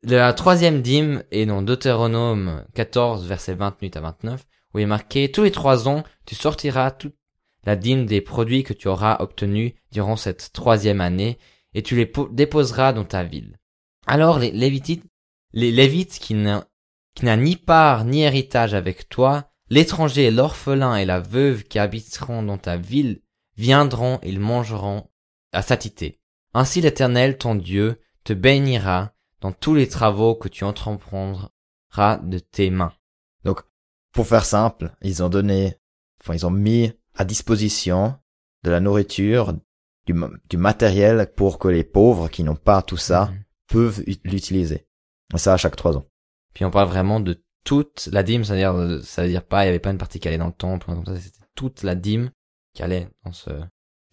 La 0.02 0.32
troisième 0.32 0.82
dîme 0.82 1.22
est 1.30 1.46
dans 1.46 1.62
Deutéronome 1.62 2.64
14, 2.74 3.26
versets 3.26 3.54
28 3.54 3.96
à 3.96 4.00
29, 4.00 4.46
où 4.74 4.78
il 4.78 4.82
est 4.82 4.86
marqué, 4.86 5.30
tous 5.30 5.42
les 5.44 5.50
trois 5.50 5.88
ans, 5.88 6.04
tu 6.26 6.34
sortiras 6.34 6.90
toute 6.90 7.14
la 7.64 7.76
dîme 7.76 8.06
des 8.06 8.20
produits 8.20 8.62
que 8.62 8.72
tu 8.72 8.88
auras 8.88 9.16
obtenus 9.20 9.72
durant 9.92 10.16
cette 10.16 10.52
troisième 10.52 11.00
année, 11.00 11.38
et 11.74 11.82
tu 11.82 11.96
les 11.96 12.06
po- 12.06 12.28
déposeras 12.32 12.92
dans 12.92 13.04
ta 13.04 13.24
ville. 13.24 13.57
Alors 14.08 14.38
les 14.38 14.50
Lévitites, 14.50 15.04
les 15.52 15.70
Lévites 15.70 16.18
qui 16.18 16.32
n'a, 16.32 16.66
ni 17.22 17.56
part 17.56 18.06
ni 18.06 18.22
héritage 18.22 18.72
avec 18.72 19.10
toi, 19.10 19.50
l'étranger, 19.68 20.30
l'orphelin 20.30 20.96
et 20.96 21.04
la 21.04 21.20
veuve 21.20 21.64
qui 21.64 21.78
habiteront 21.78 22.42
dans 22.42 22.56
ta 22.56 22.78
ville, 22.78 23.20
viendront 23.58 24.18
et 24.22 24.30
ils 24.30 24.40
mangeront 24.40 25.10
à 25.52 25.60
satité. 25.60 26.20
Ainsi 26.54 26.80
l'Éternel, 26.80 27.36
ton 27.36 27.54
Dieu, 27.54 28.00
te 28.24 28.32
bénira 28.32 29.12
dans 29.42 29.52
tous 29.52 29.74
les 29.74 29.88
travaux 29.88 30.34
que 30.34 30.48
tu 30.48 30.64
entreprendras 30.64 31.50
de 32.22 32.38
tes 32.38 32.70
mains. 32.70 32.94
Pour 34.12 34.26
faire 34.26 34.46
simple, 34.46 34.96
ils 35.02 35.22
ont 35.22 35.28
donné, 35.28 35.76
enfin, 36.22 36.34
ils 36.34 36.46
ont 36.46 36.50
mis 36.50 36.92
à 37.14 37.26
disposition 37.26 38.18
de 38.64 38.70
la 38.70 38.80
nourriture, 38.80 39.52
du, 40.06 40.14
du 40.48 40.56
matériel 40.56 41.30
pour 41.36 41.58
que 41.58 41.68
les 41.68 41.84
pauvres 41.84 42.28
qui 42.28 42.42
n'ont 42.42 42.56
pas 42.56 42.80
tout 42.80 42.96
ça 42.96 43.30
Mhm. 43.30 43.44
Peuvent 43.68 44.02
ut- 44.06 44.20
l'utiliser. 44.24 44.86
Ça 45.36 45.52
à 45.54 45.56
chaque 45.56 45.76
trois 45.76 45.96
ans. 45.96 46.06
Puis 46.54 46.64
on 46.64 46.70
parle 46.70 46.88
vraiment 46.88 47.20
de 47.20 47.42
toute 47.64 48.08
la 48.12 48.22
dîme, 48.22 48.44
c'est-à-dire, 48.44 48.72
euh, 48.74 49.00
ça 49.02 49.22
veut 49.22 49.28
dire 49.28 49.44
pas, 49.44 49.64
il 49.64 49.66
y 49.66 49.68
avait 49.68 49.78
pas 49.78 49.90
une 49.90 49.98
partie 49.98 50.18
qui 50.20 50.28
allait 50.28 50.38
dans 50.38 50.46
le 50.46 50.52
temple, 50.52 50.86
comme 50.86 51.04
ça, 51.04 51.16
c'était 51.16 51.44
toute 51.54 51.82
la 51.82 51.94
dîme 51.94 52.30
qui 52.74 52.82
allait 52.82 53.08
dans 53.24 53.32
ce... 53.32 53.50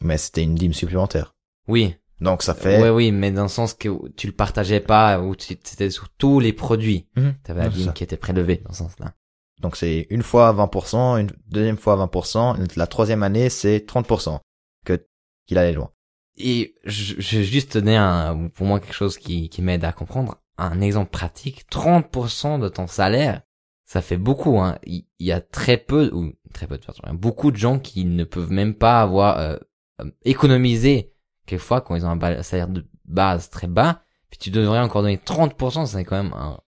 Mais 0.01 0.17
c'était 0.17 0.43
une 0.43 0.55
dîme 0.55 0.73
supplémentaire. 0.73 1.33
Oui, 1.67 1.95
Donc 2.19 2.43
ça 2.43 2.53
fait, 2.53 2.81
ouais, 2.81 2.89
oui, 2.89 3.11
mais 3.11 3.31
dans 3.31 3.43
le 3.43 3.47
sens 3.49 3.73
que 3.73 4.09
tu 4.11 4.27
le 4.27 4.33
partageais 4.33 4.81
pas, 4.81 5.19
ou 5.21 5.35
tu- 5.35 5.57
c'était 5.63 5.89
sur 5.89 6.09
tous 6.09 6.39
les 6.39 6.53
produits. 6.53 7.07
Mhm. 7.15 7.35
T'avais 7.43 7.61
la 7.61 7.67
Ouais, 7.67 7.71
c'est 7.73 7.79
dîme 7.83 7.93
qui 7.93 8.03
était 8.03 8.17
prélevée 8.17 8.57
dans 8.65 8.71
ce 8.73 8.79
sens-là. 8.79 9.13
donc 9.61 9.77
c'est 9.77 10.05
une 10.09 10.21
fois 10.23 10.51
20%, 10.53 11.17
une 11.17 11.31
deuxième 11.47 11.77
fois 11.77 11.95
20%, 11.95 12.57
la 12.75 12.87
troisième 12.87 13.23
année 13.23 13.49
c'est 13.49 13.79
30% 13.87 14.39
que, 14.85 15.05
qu'il 15.47 15.57
allait 15.57 15.71
loin. 15.73 15.91
Et 16.37 16.75
je, 16.83 17.15
je 17.19 17.41
juste 17.41 17.77
donner 17.77 17.95
un, 17.95 18.47
pour 18.53 18.65
moi 18.65 18.79
quelque 18.79 18.93
chose 18.93 19.17
qui, 19.17 19.49
qui 19.49 19.61
m'aide 19.61 19.85
à 19.85 19.93
comprendre, 19.93 20.41
un 20.57 20.81
exemple 20.81 21.11
pratique. 21.11 21.65
30% 21.71 22.59
de 22.59 22.69
ton 22.69 22.87
salaire, 22.87 23.41
ça 23.85 24.01
fait 24.01 24.17
beaucoup. 24.17 24.59
Hein. 24.59 24.77
Il, 24.83 25.05
y 25.19 25.31
a 25.31 25.41
très 25.41 25.77
peu, 25.77 26.09
ou 26.13 26.33
très 26.53 26.67
peu 26.67 26.77
de 26.77 26.85
personnes, 26.85 27.09
a 27.09 27.13
beaucoup 27.13 27.51
de 27.51 27.57
gens 27.57 27.79
qui 27.79 28.05
ne 28.05 28.23
peuvent 28.23 28.51
même 28.51 28.73
pas 28.73 29.01
avoir 29.01 29.39
euh, 29.39 29.57
euh, 30.01 30.11
économisé 30.23 31.13
quelquefois 31.45 31.81
quand 31.81 31.95
ils 31.95 32.05
ont 32.05 32.09
un 32.09 32.43
salaire 32.43 32.67
de 32.67 32.85
base 33.05 33.49
très 33.49 33.67
bas. 33.67 34.01
Puis 34.29 34.39
tu 34.39 34.49
devrais 34.49 34.79
encore 34.79 35.03
donner 35.03 35.17
30%, 35.17 35.85
c'est 35.85 36.03
quand 36.03 36.21
même 36.21 36.33
un, 36.33 36.59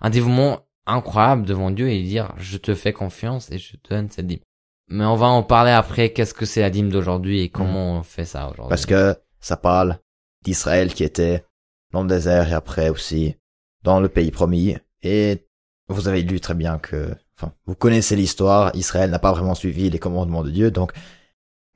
un 0.00 0.10
dévouement 0.10 0.60
incroyable 0.86 1.46
devant 1.46 1.70
Dieu 1.70 1.88
et 1.88 2.02
dire 2.02 2.32
je 2.36 2.58
te 2.58 2.74
fais 2.74 2.92
confiance 2.92 3.50
et 3.50 3.58
je 3.58 3.76
te 3.76 3.94
donne 3.94 4.10
cette 4.10 4.26
dîme. 4.26 4.40
Mais 4.88 5.04
on 5.04 5.16
va 5.16 5.26
en 5.26 5.42
parler 5.42 5.72
après, 5.72 6.12
qu'est-ce 6.12 6.34
que 6.34 6.46
c'est 6.46 6.60
la 6.60 6.70
dîme 6.70 6.90
d'aujourd'hui 6.90 7.40
et 7.40 7.48
comment 7.48 7.98
on 7.98 8.02
fait 8.02 8.24
ça 8.24 8.48
aujourd'hui. 8.48 8.68
Parce 8.68 8.86
que 8.86 9.16
ça 9.40 9.56
parle 9.56 9.98
d'Israël 10.44 10.94
qui 10.94 11.02
était 11.02 11.44
dans 11.92 12.02
le 12.02 12.08
désert 12.08 12.48
et 12.48 12.54
après 12.54 12.88
aussi 12.88 13.36
dans 13.82 14.00
le 14.00 14.08
pays 14.08 14.30
promis. 14.30 14.76
Et 15.02 15.46
vous 15.88 16.08
avez 16.08 16.22
lu 16.22 16.40
très 16.40 16.54
bien 16.54 16.78
que, 16.78 17.14
enfin, 17.36 17.52
vous 17.66 17.74
connaissez 17.74 18.16
l'histoire, 18.16 18.74
Israël 18.74 19.10
n'a 19.10 19.18
pas 19.18 19.32
vraiment 19.32 19.54
suivi 19.54 19.90
les 19.90 19.98
commandements 19.98 20.44
de 20.44 20.50
Dieu, 20.50 20.70
donc 20.70 20.92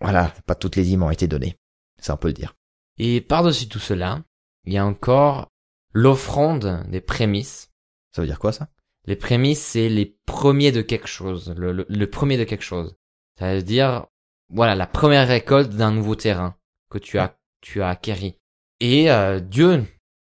voilà, 0.01 0.33
pas 0.47 0.55
toutes 0.55 0.77
les 0.77 0.85
dîmes 0.85 1.03
ont 1.03 1.11
été 1.11 1.27
données. 1.27 1.57
C'est 2.01 2.13
un 2.13 2.17
peu 2.17 2.29
le 2.29 2.35
dire. 2.35 2.55
Et 2.99 3.21
par-dessus 3.21 3.69
tout 3.69 3.79
cela, 3.79 4.23
il 4.65 4.73
y 4.73 4.79
a 4.79 4.87
encore 4.87 5.49
l'offrande 5.93 6.85
des 6.89 7.01
prémices. 7.01 7.71
Ça 8.15 8.23
veut 8.23 8.29
dire 8.29 8.39
quoi 8.39 8.53
ça? 8.53 8.69
Les 9.07 9.17
prémices, 9.17 9.63
c'est 9.63 9.89
les 9.89 10.17
premiers 10.27 10.73
de 10.73 10.83
quelque 10.83 11.09
chose, 11.09 11.55
le, 11.57 11.73
le, 11.73 11.87
le 11.89 12.11
premier 12.11 12.37
de 12.37 12.45
quelque 12.45 12.65
chose. 12.65 12.97
Ça 13.41 13.55
veut 13.55 13.63
dire, 13.63 14.07
voilà, 14.51 14.75
la 14.75 14.87
première 14.87 15.27
récolte 15.27 15.71
d'un 15.71 15.93
nouveau 15.93 16.15
terrain 16.15 16.57
que 16.91 16.99
tu 16.99 17.19
as, 17.19 17.39
tu 17.63 17.81
as 17.81 17.89
acquéri. 17.89 18.37
Et 18.81 19.11
euh, 19.11 19.41
Dieu 19.41 19.87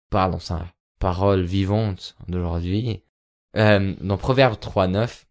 parle 0.10 0.32
dans 0.32 0.40
sa 0.40 0.66
parole 0.98 1.42
vivante 1.42 2.16
d'aujourd'hui, 2.30 3.04
euh, 3.58 3.94
dans 4.00 4.18
Proverbe 4.18 4.56
3.9, 4.56 5.26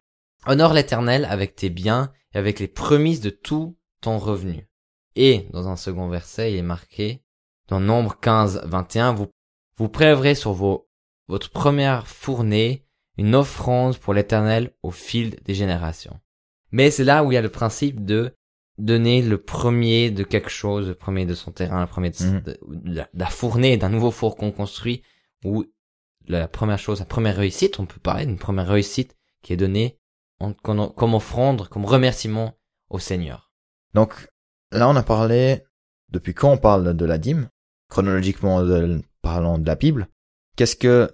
Honore 0.46 0.74
l'Éternel 0.74 1.24
avec 1.24 1.56
tes 1.56 1.70
biens 1.70 2.12
et 2.34 2.38
avec 2.38 2.60
les 2.60 2.68
premises 2.68 3.22
de 3.22 3.30
tout 3.30 3.78
ton 4.02 4.18
revenu. 4.18 4.68
Et, 5.16 5.48
dans 5.50 5.68
un 5.68 5.76
second 5.76 6.08
verset, 6.08 6.52
il 6.52 6.58
est 6.58 6.62
marqué, 6.62 7.22
dans 7.68 7.80
Nombre 7.80 8.20
15, 8.20 8.62
21, 8.64 9.14
vous, 9.14 9.28
vous 9.76 9.88
prélèverez 9.88 10.34
sur 10.34 10.52
vos, 10.52 10.86
votre 11.28 11.50
première 11.50 12.06
fournée 12.06 12.84
une 13.16 13.34
offrande 13.34 13.96
pour 13.96 14.12
l'Éternel 14.12 14.74
au 14.82 14.90
fil 14.90 15.36
des 15.46 15.54
générations. 15.54 16.20
Mais 16.72 16.90
c'est 16.90 17.04
là 17.04 17.24
où 17.24 17.32
il 17.32 17.34
y 17.34 17.38
a 17.38 17.42
le 17.42 17.48
principe 17.50 18.04
de 18.04 18.34
donner 18.78 19.20
le 19.22 19.38
premier 19.38 20.10
de 20.10 20.22
quelque 20.24 20.48
chose, 20.50 20.88
le 20.88 20.94
premier 20.94 21.26
de 21.26 21.34
son 21.34 21.52
terrain, 21.52 21.80
le 21.82 21.86
premier 21.86 22.10
de, 22.10 22.16
Mhm. 22.24 22.40
de- 22.42 22.58
de 22.84 23.04
la 23.14 23.26
fournée, 23.26 23.76
d'un 23.76 23.88
nouveau 23.90 24.10
four 24.10 24.36
qu'on 24.36 24.52
construit, 24.52 25.02
où 25.44 25.64
la 26.26 26.48
première 26.48 26.78
chose, 26.78 27.00
la 27.00 27.04
première 27.06 27.36
réussite, 27.36 27.78
on 27.80 27.86
peut 27.86 28.00
parler 28.00 28.24
d'une 28.26 28.38
première 28.38 28.68
réussite 28.68 29.16
qui 29.42 29.52
est 29.52 29.56
donnée 29.56 29.98
en- 30.38 30.52
comme, 30.54 30.92
comme 30.94 31.14
offrande, 31.14 31.68
comme 31.68 31.84
remerciement 31.84 32.54
au 32.88 32.98
Seigneur. 32.98 33.50
Donc 33.94 34.28
là, 34.70 34.88
on 34.88 34.96
a 34.96 35.02
parlé, 35.02 35.62
depuis 36.10 36.32
quand 36.34 36.52
on 36.52 36.56
parle 36.58 36.94
de 36.96 37.04
la 37.04 37.18
dîme, 37.18 37.48
chronologiquement 37.88 38.62
de- 38.62 39.02
parlant 39.20 39.58
de 39.58 39.66
la 39.66 39.74
Bible, 39.74 40.08
qu'est-ce 40.56 40.76
que 40.76 41.10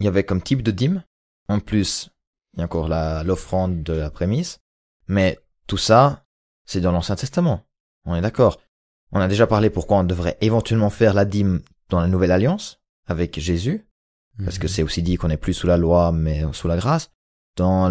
il 0.00 0.04
y 0.04 0.08
avait 0.08 0.22
comme 0.24 0.42
type 0.42 0.62
de 0.62 0.70
dîme? 0.70 1.02
En 1.48 1.58
plus, 1.58 2.10
il 2.54 2.58
y 2.60 2.62
a 2.62 2.66
encore 2.66 2.88
l'offrande 3.24 3.82
de 3.82 3.94
la 3.94 4.10
prémisse, 4.10 4.60
mais 5.08 5.38
tout 5.66 5.76
ça, 5.76 6.24
c'est 6.64 6.80
dans 6.80 6.92
l'Ancien 6.92 7.16
Testament. 7.16 7.66
On 8.04 8.14
est 8.14 8.20
d'accord. 8.20 8.58
On 9.12 9.20
a 9.20 9.28
déjà 9.28 9.46
parlé 9.46 9.70
pourquoi 9.70 9.98
on 9.98 10.04
devrait 10.04 10.36
éventuellement 10.40 10.90
faire 10.90 11.14
la 11.14 11.24
dîme 11.24 11.62
dans 11.88 12.00
la 12.00 12.06
Nouvelle 12.08 12.32
Alliance 12.32 12.80
avec 13.06 13.38
Jésus, 13.40 13.86
parce 14.44 14.58
que 14.58 14.66
Mhm. 14.66 14.72
c'est 14.72 14.82
aussi 14.82 15.02
dit 15.02 15.16
qu'on 15.16 15.28
n'est 15.28 15.36
plus 15.38 15.54
sous 15.54 15.66
la 15.66 15.76
loi 15.78 16.12
mais 16.12 16.44
sous 16.52 16.68
la 16.68 16.76
grâce. 16.76 17.10
Dans 17.56 17.88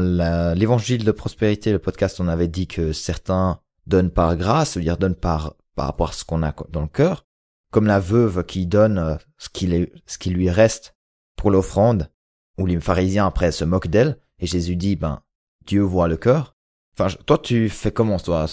l'évangile 0.55 1.03
de 1.03 1.11
prospérité, 1.11 1.71
le 1.71 1.79
podcast, 1.79 2.19
on 2.19 2.27
avait 2.27 2.47
dit 2.47 2.67
que 2.67 2.93
certains 2.93 3.59
donnent 3.85 4.11
par 4.11 4.35
grâce, 4.37 4.71
c'est-à-dire 4.71 4.97
donnent 4.97 5.15
par, 5.15 5.55
par 5.75 5.87
rapport 5.87 6.09
à 6.09 6.13
ce 6.13 6.23
qu'on 6.23 6.43
a 6.43 6.53
dans 6.69 6.81
le 6.81 6.87
cœur, 6.87 7.25
comme 7.71 7.85
la 7.87 7.99
veuve 7.99 8.45
qui 8.45 8.65
donne 8.65 8.97
euh, 8.97 9.15
ce 9.37 9.49
qui, 9.49 9.71
est- 9.73 9.91
ce 10.05 10.17
qui 10.17 10.29
lui 10.29 10.49
reste 10.49 10.95
pour 11.35 11.51
l'offrande, 11.51 12.09
où 12.57 12.65
les 12.65 12.79
pharisiens 12.79 13.27
après 13.27 13.51
se 13.51 13.65
moquent 13.65 13.87
d'elle, 13.89 14.17
et 14.39 14.47
Jésus 14.47 14.75
dit, 14.75 14.95
ben, 14.95 15.21
Dieu 15.65 15.81
voit 15.81 16.07
le 16.07 16.17
cœur. 16.17 16.55
Enfin, 16.99 17.15
toi, 17.25 17.37
tu 17.37 17.69
fais 17.69 17.91
comment, 17.91 18.17
toi, 18.17 18.45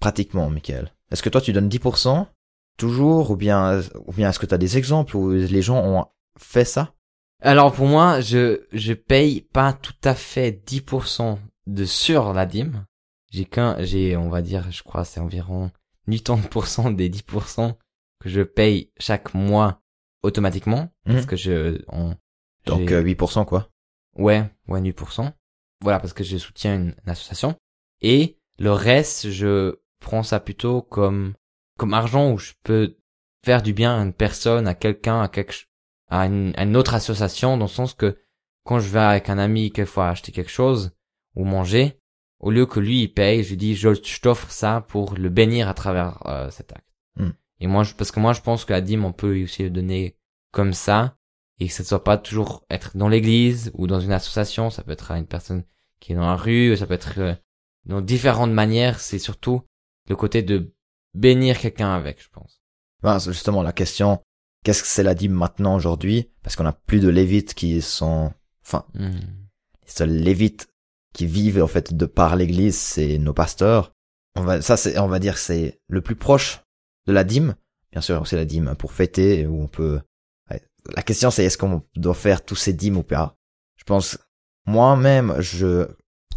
pratiquement, 0.00 0.48
Michael? 0.50 0.92
Est-ce 1.10 1.22
que 1.22 1.28
toi, 1.28 1.40
tu 1.40 1.52
donnes 1.52 1.68
10% 1.68 2.26
toujours, 2.76 3.30
ou 3.32 3.36
bien, 3.36 3.80
ou 4.06 4.12
bien 4.12 4.30
est-ce 4.30 4.38
que 4.38 4.46
tu 4.46 4.54
as 4.54 4.58
des 4.58 4.78
exemples 4.78 5.16
où 5.16 5.30
les 5.32 5.62
gens 5.62 5.84
ont 5.84 6.06
fait 6.38 6.64
ça? 6.64 6.94
Alors 7.42 7.72
pour 7.72 7.86
moi, 7.86 8.20
je 8.20 8.66
je 8.72 8.92
paye 8.92 9.40
pas 9.40 9.72
tout 9.72 9.94
à 10.04 10.14
fait 10.14 10.50
10% 10.66 11.38
de 11.66 11.84
sur 11.84 12.32
la 12.34 12.44
dîme. 12.46 12.84
J'ai 13.30 13.44
qu'un, 13.46 13.82
j'ai 13.82 14.16
on 14.16 14.28
va 14.28 14.42
dire, 14.42 14.70
je 14.70 14.82
crois, 14.82 15.04
c'est 15.04 15.20
environ 15.20 15.70
80% 16.08 16.90
des 16.94 17.08
10% 17.08 17.76
que 18.20 18.28
je 18.28 18.42
paye 18.42 18.90
chaque 18.98 19.32
mois 19.34 19.80
automatiquement 20.22 20.90
parce 21.04 21.20
Mhm. 21.22 21.26
que 21.26 21.36
je 21.36 21.82
on 21.88 22.14
Donc 22.66 22.88
j'ai- 22.88 22.94
euh, 22.94 23.02
8%, 23.02 23.44
quoi. 23.46 23.70
ouais 24.16 24.44
ouais 24.68 24.80
8%. 24.80 25.32
Voilà 25.82 25.98
parce 25.98 26.12
que 26.12 26.22
je 26.24 26.36
soutiens 26.36 26.74
une, 26.76 26.94
une 27.04 27.10
association 27.10 27.56
et 28.02 28.38
le 28.58 28.72
reste 28.72 29.30
je 29.30 29.76
prends 30.00 30.22
ça 30.22 30.40
plutôt 30.40 30.82
comme 30.82 31.34
comme 31.76 31.94
argent 31.94 32.32
où 32.32 32.38
je 32.38 32.52
peux 32.62 32.96
faire 33.44 33.62
du 33.62 33.72
bien 33.72 33.98
à 33.98 34.02
une 34.02 34.12
personne, 34.12 34.66
à 34.66 34.74
quelqu'un, 34.74 35.22
à 35.22 35.28
quelque 35.28 35.54
à 36.08 36.26
une, 36.26 36.52
à 36.56 36.64
une 36.64 36.76
autre 36.76 36.94
association 36.94 37.56
dans 37.56 37.66
le 37.66 37.70
sens 37.70 37.94
que 37.94 38.18
quand 38.64 38.80
je 38.80 38.88
vais 38.88 38.98
avec 38.98 39.30
un 39.30 39.38
ami 39.38 39.70
quelquefois 39.70 40.08
acheter 40.08 40.32
quelque 40.32 40.50
chose 40.50 40.92
ou 41.36 41.44
manger, 41.44 41.98
au 42.40 42.50
lieu 42.50 42.66
que 42.66 42.80
lui 42.80 43.02
il 43.02 43.08
paye, 43.08 43.44
je 43.44 43.50
lui 43.50 43.56
dis 43.56 43.74
je, 43.74 43.94
je 43.94 44.20
t'offre 44.20 44.50
ça 44.50 44.84
pour 44.88 45.14
le 45.14 45.28
bénir 45.28 45.68
à 45.68 45.74
travers 45.74 46.26
euh, 46.26 46.50
cet 46.50 46.72
acte. 46.72 46.88
Hmm. 47.16 47.30
Et 47.60 47.66
moi 47.66 47.84
je, 47.84 47.94
parce 47.94 48.10
que 48.10 48.20
moi 48.20 48.32
je 48.32 48.40
pense 48.40 48.64
que 48.64 48.72
la 48.72 48.80
dîme 48.80 49.04
on 49.04 49.12
peut 49.12 49.42
aussi 49.42 49.62
le 49.62 49.70
donner 49.70 50.16
comme 50.50 50.72
ça 50.72 51.16
et 51.60 51.68
que 51.68 51.72
ça 51.72 51.82
ne 51.82 51.88
soit 51.88 52.04
pas 52.04 52.18
toujours 52.18 52.64
être 52.70 52.96
dans 52.96 53.08
l'église 53.08 53.70
ou 53.74 53.86
dans 53.86 54.00
une 54.00 54.12
association, 54.12 54.70
ça 54.70 54.82
peut 54.82 54.92
être 54.92 55.12
à 55.12 55.18
une 55.18 55.26
personne 55.26 55.64
qui 56.00 56.12
est 56.12 56.16
dans 56.16 56.26
la 56.26 56.36
rue, 56.36 56.76
ça 56.76 56.86
peut 56.86 56.94
être 56.94 57.18
euh, 57.18 57.34
dans 57.86 58.00
différentes 58.00 58.52
manières, 58.52 59.00
c'est 59.00 59.18
surtout 59.18 59.62
le 60.08 60.16
côté 60.16 60.42
de 60.42 60.72
bénir 61.14 61.58
quelqu'un 61.58 61.92
avec, 61.94 62.22
je 62.22 62.28
pense. 62.30 62.60
Ben, 63.02 63.18
c'est 63.18 63.32
justement 63.32 63.62
la 63.62 63.72
question, 63.72 64.20
qu'est-ce 64.64 64.82
que 64.82 64.88
c'est 64.88 65.02
la 65.02 65.14
dîme 65.14 65.32
maintenant 65.32 65.76
aujourd'hui? 65.76 66.30
Parce 66.42 66.56
qu'on 66.56 66.66
a 66.66 66.72
plus 66.72 67.00
de 67.00 67.08
lévites 67.08 67.54
qui 67.54 67.80
sont, 67.82 68.32
enfin, 68.64 68.84
Hmm. 68.94 69.10
les 69.84 69.90
seuls 69.92 70.10
lévites 70.12 70.68
qui 71.14 71.26
vivent 71.26 71.62
en 71.62 71.66
fait 71.66 71.94
de 71.94 72.06
par 72.06 72.36
l'église, 72.36 72.78
c'est 72.78 73.18
nos 73.18 73.32
pasteurs. 73.32 73.92
On 74.36 74.42
va, 74.42 74.62
ça 74.62 74.76
c'est, 74.76 74.98
on 74.98 75.08
va 75.08 75.18
dire 75.18 75.34
que 75.34 75.40
c'est 75.40 75.80
le 75.88 76.00
plus 76.02 76.14
proche 76.16 76.62
de 77.06 77.12
la 77.12 77.24
dîme. 77.24 77.56
Bien 77.90 78.00
sûr, 78.00 78.24
c'est 78.28 78.36
la 78.36 78.44
dîme 78.44 78.76
pour 78.78 78.92
fêter 78.92 79.46
où 79.46 79.60
on 79.60 79.66
peut. 79.66 80.00
ouais. 80.50 80.62
La 80.94 81.02
question 81.02 81.30
c'est 81.32 81.44
est-ce 81.44 81.58
qu'on 81.58 81.82
doit 81.96 82.14
faire 82.14 82.44
tous 82.44 82.54
ces 82.54 82.72
dîmes 82.72 82.96
ou 82.98 83.02
pas? 83.02 83.36
Je 83.76 83.84
pense 83.84 84.18
moi-même, 84.66 85.34
je, 85.40 85.88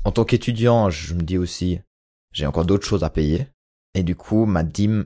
en 0.05 0.11
tant 0.11 0.25
qu'étudiant, 0.25 0.89
je 0.89 1.13
me 1.13 1.21
dis 1.21 1.37
aussi, 1.37 1.79
j'ai 2.31 2.45
encore 2.45 2.65
d'autres 2.65 2.87
choses 2.87 3.03
à 3.03 3.09
payer 3.09 3.47
et 3.93 4.03
du 4.03 4.15
coup 4.15 4.45
ma 4.45 4.63
dîme, 4.63 5.05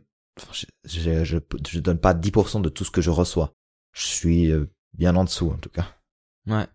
je, 0.54 0.66
je, 0.86 1.24
je, 1.24 1.38
je 1.68 1.80
donne 1.80 2.00
pas 2.00 2.14
10% 2.14 2.62
de 2.62 2.70
tout 2.70 2.84
ce 2.86 2.92
que 2.92 3.02
je 3.02 3.10
reçois. 3.10 3.54
Je 3.94 4.06
suis 4.06 4.52
euh, 4.52 4.70
bien 4.94 5.16
en 5.16 5.24
dessous 5.24 5.50
en 5.52 5.58
tout 5.58 5.70
cas 5.70 5.86
Ouais. 6.48 6.66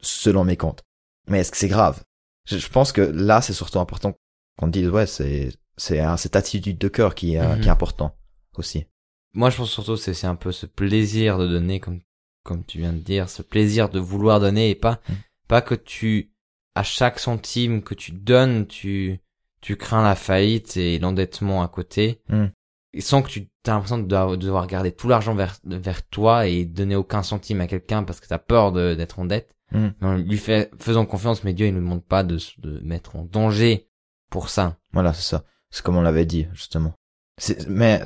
selon 0.00 0.44
mes 0.44 0.56
comptes. 0.56 0.82
Mais 1.28 1.40
est-ce 1.40 1.50
que 1.52 1.56
c'est 1.56 1.68
grave? 1.68 2.02
Je, 2.46 2.58
je 2.58 2.68
pense 2.68 2.92
que 2.92 3.00
là, 3.00 3.40
c'est 3.42 3.52
surtout 3.52 3.78
important 3.78 4.14
qu'on 4.58 4.68
dise 4.68 4.88
ouais, 4.88 5.06
c'est 5.06 5.52
c'est 5.76 6.00
cette 6.16 6.36
attitude 6.36 6.78
de 6.78 6.88
cœur 6.88 7.14
qui 7.14 7.34
est, 7.34 7.40
euh, 7.40 7.54
Mhm. 7.56 7.60
qui 7.60 7.68
est 7.68 7.70
important 7.70 8.16
aussi. 8.56 8.86
Moi, 9.34 9.50
je 9.50 9.58
pense 9.58 9.70
surtout 9.70 9.96
c'est 9.96 10.14
c'est 10.14 10.26
un 10.26 10.34
peu 10.36 10.50
ce 10.52 10.64
plaisir 10.66 11.38
de 11.38 11.46
donner, 11.46 11.80
comme 11.80 12.00
comme 12.44 12.64
tu 12.64 12.78
viens 12.78 12.92
de 12.92 12.98
dire, 13.00 13.28
ce 13.28 13.42
plaisir 13.42 13.88
de 13.90 13.98
vouloir 13.98 14.40
donner 14.40 14.70
et 14.70 14.74
pas 14.74 15.00
Mm. 15.08 15.12
pas 15.48 15.62
que 15.62 15.74
tu 15.74 16.32
à 16.76 16.82
chaque 16.82 17.18
centime 17.18 17.82
que 17.82 17.94
tu 17.94 18.12
donnes, 18.12 18.66
tu 18.66 19.20
tu 19.62 19.76
crains 19.76 20.02
la 20.04 20.14
faillite 20.14 20.76
et 20.76 20.98
l'endettement 20.98 21.62
à 21.62 21.68
côté, 21.68 22.20
Mm. 22.28 22.46
et 22.92 23.00
sans 23.00 23.22
que 23.22 23.30
tu 23.30 23.48
as 23.66 23.70
l'impression 23.70 23.98
de 23.98 24.04
devoir, 24.04 24.30
de 24.32 24.36
devoir 24.36 24.66
garder 24.68 24.92
tout 24.92 25.08
l'argent 25.08 25.34
vers 25.34 25.56
vers 25.64 26.06
toi 26.06 26.46
et 26.46 26.64
donner 26.64 26.94
aucun 26.94 27.22
centime 27.22 27.60
à 27.60 27.66
quelqu'un 27.66 28.04
parce 28.04 28.20
que 28.20 28.26
tu 28.28 28.32
as 28.34 28.38
peur 28.38 28.72
d'être 28.72 29.18
en 29.18 29.24
dette. 29.24 29.54
Mm. 29.72 29.88
On 30.02 30.16
lui 30.18 30.38
fait 30.38 30.70
faisons 30.78 31.06
confiance, 31.06 31.42
mais 31.42 31.52
Dieu 31.54 31.66
il 31.66 31.72
ne 31.74 31.78
nous 31.80 31.84
demande 31.84 32.04
pas 32.04 32.22
de 32.22 32.38
de 32.58 32.78
mettre 32.80 33.16
en 33.16 33.24
danger 33.24 33.88
pour 34.30 34.48
ça. 34.50 34.78
Voilà, 34.92 35.12
c'est 35.14 35.28
ça. 35.28 35.44
C'est 35.70 35.82
comme 35.82 35.96
on 35.96 36.02
l'avait 36.02 36.26
dit 36.26 36.46
justement. 36.52 36.92
Mais 37.68 38.00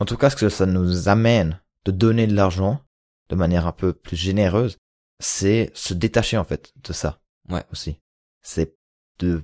en 0.00 0.04
tout 0.04 0.16
cas, 0.16 0.30
ce 0.30 0.36
que 0.36 0.48
ça 0.48 0.66
nous 0.66 1.08
amène 1.08 1.60
de 1.84 1.90
donner 1.92 2.26
de 2.26 2.34
l'argent 2.34 2.80
de 3.28 3.36
manière 3.36 3.66
un 3.66 3.72
peu 3.72 3.92
plus 3.92 4.16
généreuse, 4.16 4.78
c'est 5.20 5.70
se 5.74 5.94
détacher 5.94 6.38
en 6.38 6.44
fait 6.44 6.72
de 6.82 6.92
ça. 6.92 7.20
Ouais. 7.50 7.62
Aussi. 7.72 7.98
C'est 8.44 8.76
de 9.18 9.42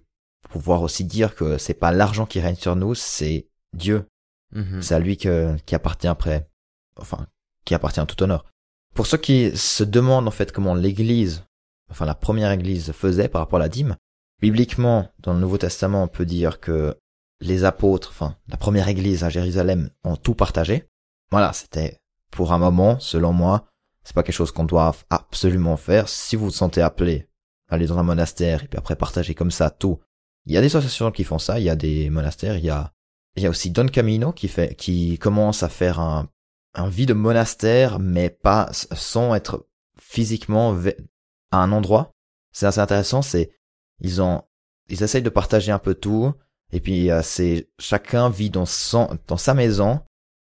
pouvoir 0.49 0.83
aussi 0.83 1.05
dire 1.05 1.35
que 1.35 1.59
c'est 1.59 1.75
pas 1.75 1.91
l'argent 1.91 2.27
qui 2.27 2.41
règne 2.41 2.55
sur 2.55 2.77
nous, 2.77 2.95
c'est 2.95 3.49
Dieu 3.73 4.07
Mhm. 4.53 4.83
C'est 4.83 4.95
à 4.95 4.99
lui 4.99 5.17
que, 5.17 5.57
qui 5.67 5.75
appartient 5.75 6.09
après, 6.09 6.49
enfin, 6.97 7.27
qui 7.65 7.75
appartient 7.75 8.05
tout 8.07 8.23
honneur. 8.23 8.45
Pour 8.95 9.07
ceux 9.07 9.19
qui 9.19 9.57
se 9.57 9.85
demandent 9.85 10.29
en 10.29 10.33
fait 10.33 10.53
comment 10.53 10.75
l'église, 10.75 11.45
enfin 11.91 12.05
la 12.05 12.15
première 12.15 12.51
église 12.51 12.93
faisait 12.93 13.29
par 13.29 13.43
rapport 13.43 13.59
à 13.59 13.63
la 13.63 13.69
dîme, 13.69 13.97
bibliquement, 14.41 15.09
dans 15.21 15.35
le 15.35 15.41
Nouveau 15.41 15.59
Testament, 15.59 16.03
on 16.03 16.09
peut 16.09 16.27
dire 16.27 16.61
que 16.61 16.97
les 17.41 17.65
apôtres, 17.65 18.11
enfin, 18.11 18.37
la 18.49 18.57
première 18.57 18.89
église 18.89 19.25
à 19.25 19.31
Jérusalem 19.31 19.91
ont 20.05 20.17
tout 20.17 20.35
partagé. 20.35 20.89
Voilà, 21.31 21.53
c'était 21.53 21.99
pour 22.31 22.53
un 22.53 22.59
moment, 22.59 22.99
selon 22.99 23.33
moi, 23.33 23.67
c'est 24.03 24.15
pas 24.15 24.23
quelque 24.23 24.35
chose 24.35 24.53
qu'on 24.53 24.65
doit 24.65 24.95
absolument 25.11 25.77
faire. 25.77 26.09
Si 26.09 26.37
vous 26.37 26.47
vous 26.47 26.51
sentez 26.51 26.83
appelé, 26.83 27.29
aller 27.71 27.87
dans 27.87 27.99
un 27.99 28.03
monastère 28.03 28.65
et 28.65 28.69
puis 28.69 28.79
après 28.79 28.97
partager 28.97 29.35
comme 29.35 29.51
ça 29.51 29.71
tout. 29.71 29.99
Il 30.47 30.53
y 30.53 30.57
a 30.57 30.61
des 30.61 30.67
associations 30.67 31.11
qui 31.11 31.25
font 31.25 31.39
ça, 31.39 31.59
il 31.59 31.65
y 31.65 31.71
a 31.71 31.77
des 31.77 32.11
monastères, 32.11 32.57
il 32.57 32.65
y 32.65 32.71
a 32.71 32.93
il 33.37 33.43
y 33.43 33.47
a 33.47 33.51
aussi 33.51 33.71
Don 33.71 33.87
Camino 33.87 34.33
qui 34.33 34.49
fait, 34.49 34.75
qui 34.75 35.19
commence 35.19 35.63
à 35.63 35.69
faire 35.69 36.01
un, 36.01 36.29
un 36.75 36.89
vie 36.89 37.07
de 37.07 37.15
monastère, 37.15 37.99
mais 37.99 38.31
pas 38.31 38.69
sans 38.73 39.35
être 39.35 39.67
physiquement 39.99 40.77
à 41.51 41.59
un 41.59 41.73
endroit. 41.73 42.13
C'est 42.53 42.67
assez 42.67 42.81
intéressant. 42.81 43.23
C'est 43.23 43.53
ils 44.01 44.21
ont, 44.21 44.43
ils 44.89 45.03
essayent 45.03 45.23
de 45.23 45.31
partager 45.31 45.73
un 45.73 45.79
peu 45.79 45.95
tout, 45.95 46.33
et 46.73 46.81
puis 46.81 47.11
euh, 47.11 47.23
c'est 47.23 47.69
chacun 47.79 48.31
vit 48.31 48.51
dans 48.51 48.67
son, 48.67 49.19
dans 49.27 49.37
sa 49.37 49.55
maison 49.55 50.01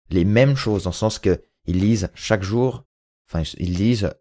les 0.10 0.26
mêmes 0.26 0.56
choses, 0.56 0.84
dans 0.84 0.90
le 0.90 0.96
sens 0.96 1.20
que 1.20 1.44
ils 1.66 1.80
lisent 1.80 2.10
chaque 2.16 2.42
jour, 2.42 2.86
enfin 3.30 3.44
ils 3.58 3.76
lisent 3.76 4.12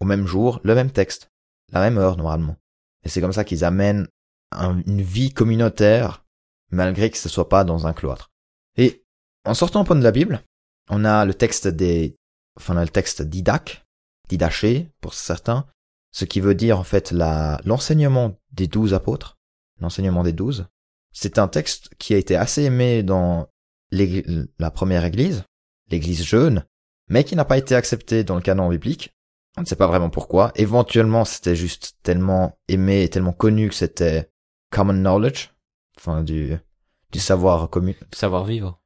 au 0.00 0.04
même 0.04 0.26
jour 0.26 0.60
le 0.64 0.74
même 0.74 0.90
texte, 0.90 1.30
la 1.72 1.80
même 1.80 1.98
heure 1.98 2.16
normalement. 2.16 2.56
Et 3.04 3.08
c'est 3.08 3.20
comme 3.20 3.32
ça 3.32 3.44
qu'ils 3.44 3.64
amènent 3.64 4.08
un- 4.52 4.80
une 4.86 5.02
vie 5.02 5.32
communautaire, 5.32 6.24
malgré 6.70 7.10
que 7.10 7.18
ce 7.18 7.28
soit 7.28 7.48
pas 7.48 7.64
dans 7.64 7.86
un 7.86 7.92
cloître. 7.92 8.30
Et 8.76 9.04
en 9.44 9.54
sortant 9.54 9.80
un 9.80 9.84
peu 9.84 9.94
de 9.94 10.02
la 10.02 10.12
Bible, 10.12 10.42
on 10.90 11.04
a 11.04 11.24
le 11.24 11.34
texte 11.34 11.68
des, 11.68 12.16
enfin, 12.56 12.74
le 12.80 12.88
texte 12.88 13.22
didac, 13.22 13.84
didaché 14.28 14.90
pour 15.00 15.14
certains, 15.14 15.66
ce 16.12 16.24
qui 16.24 16.40
veut 16.40 16.54
dire 16.54 16.78
en 16.78 16.84
fait 16.84 17.10
la, 17.12 17.60
l'enseignement 17.64 18.38
des 18.52 18.66
douze 18.66 18.94
apôtres, 18.94 19.36
l'enseignement 19.80 20.22
des 20.22 20.32
douze. 20.32 20.66
C'est 21.12 21.38
un 21.38 21.48
texte 21.48 21.94
qui 21.98 22.14
a 22.14 22.18
été 22.18 22.36
assez 22.36 22.62
aimé 22.62 23.02
dans 23.02 23.48
la 23.90 24.70
première 24.70 25.04
église, 25.04 25.44
l'église 25.90 26.24
jeune, 26.24 26.64
mais 27.08 27.24
qui 27.24 27.36
n'a 27.36 27.44
pas 27.44 27.58
été 27.58 27.74
accepté 27.74 28.24
dans 28.24 28.34
le 28.34 28.42
canon 28.42 28.68
biblique. 28.68 29.14
On 29.56 29.62
ne 29.62 29.66
sait 29.66 29.76
pas 29.76 29.86
vraiment 29.86 30.10
pourquoi. 30.10 30.52
Éventuellement, 30.54 31.24
c'était 31.24 31.56
juste 31.56 31.96
tellement 32.02 32.58
aimé 32.68 33.02
et 33.02 33.08
tellement 33.08 33.32
connu 33.32 33.68
que 33.68 33.74
c'était 33.74 34.30
common 34.70 34.92
knowledge, 34.92 35.50
enfin 35.98 36.22
du, 36.22 36.56
du 37.12 37.18
savoir 37.18 37.70
commun, 37.70 37.94
Savoir 38.12 38.44
vivre. 38.44 38.80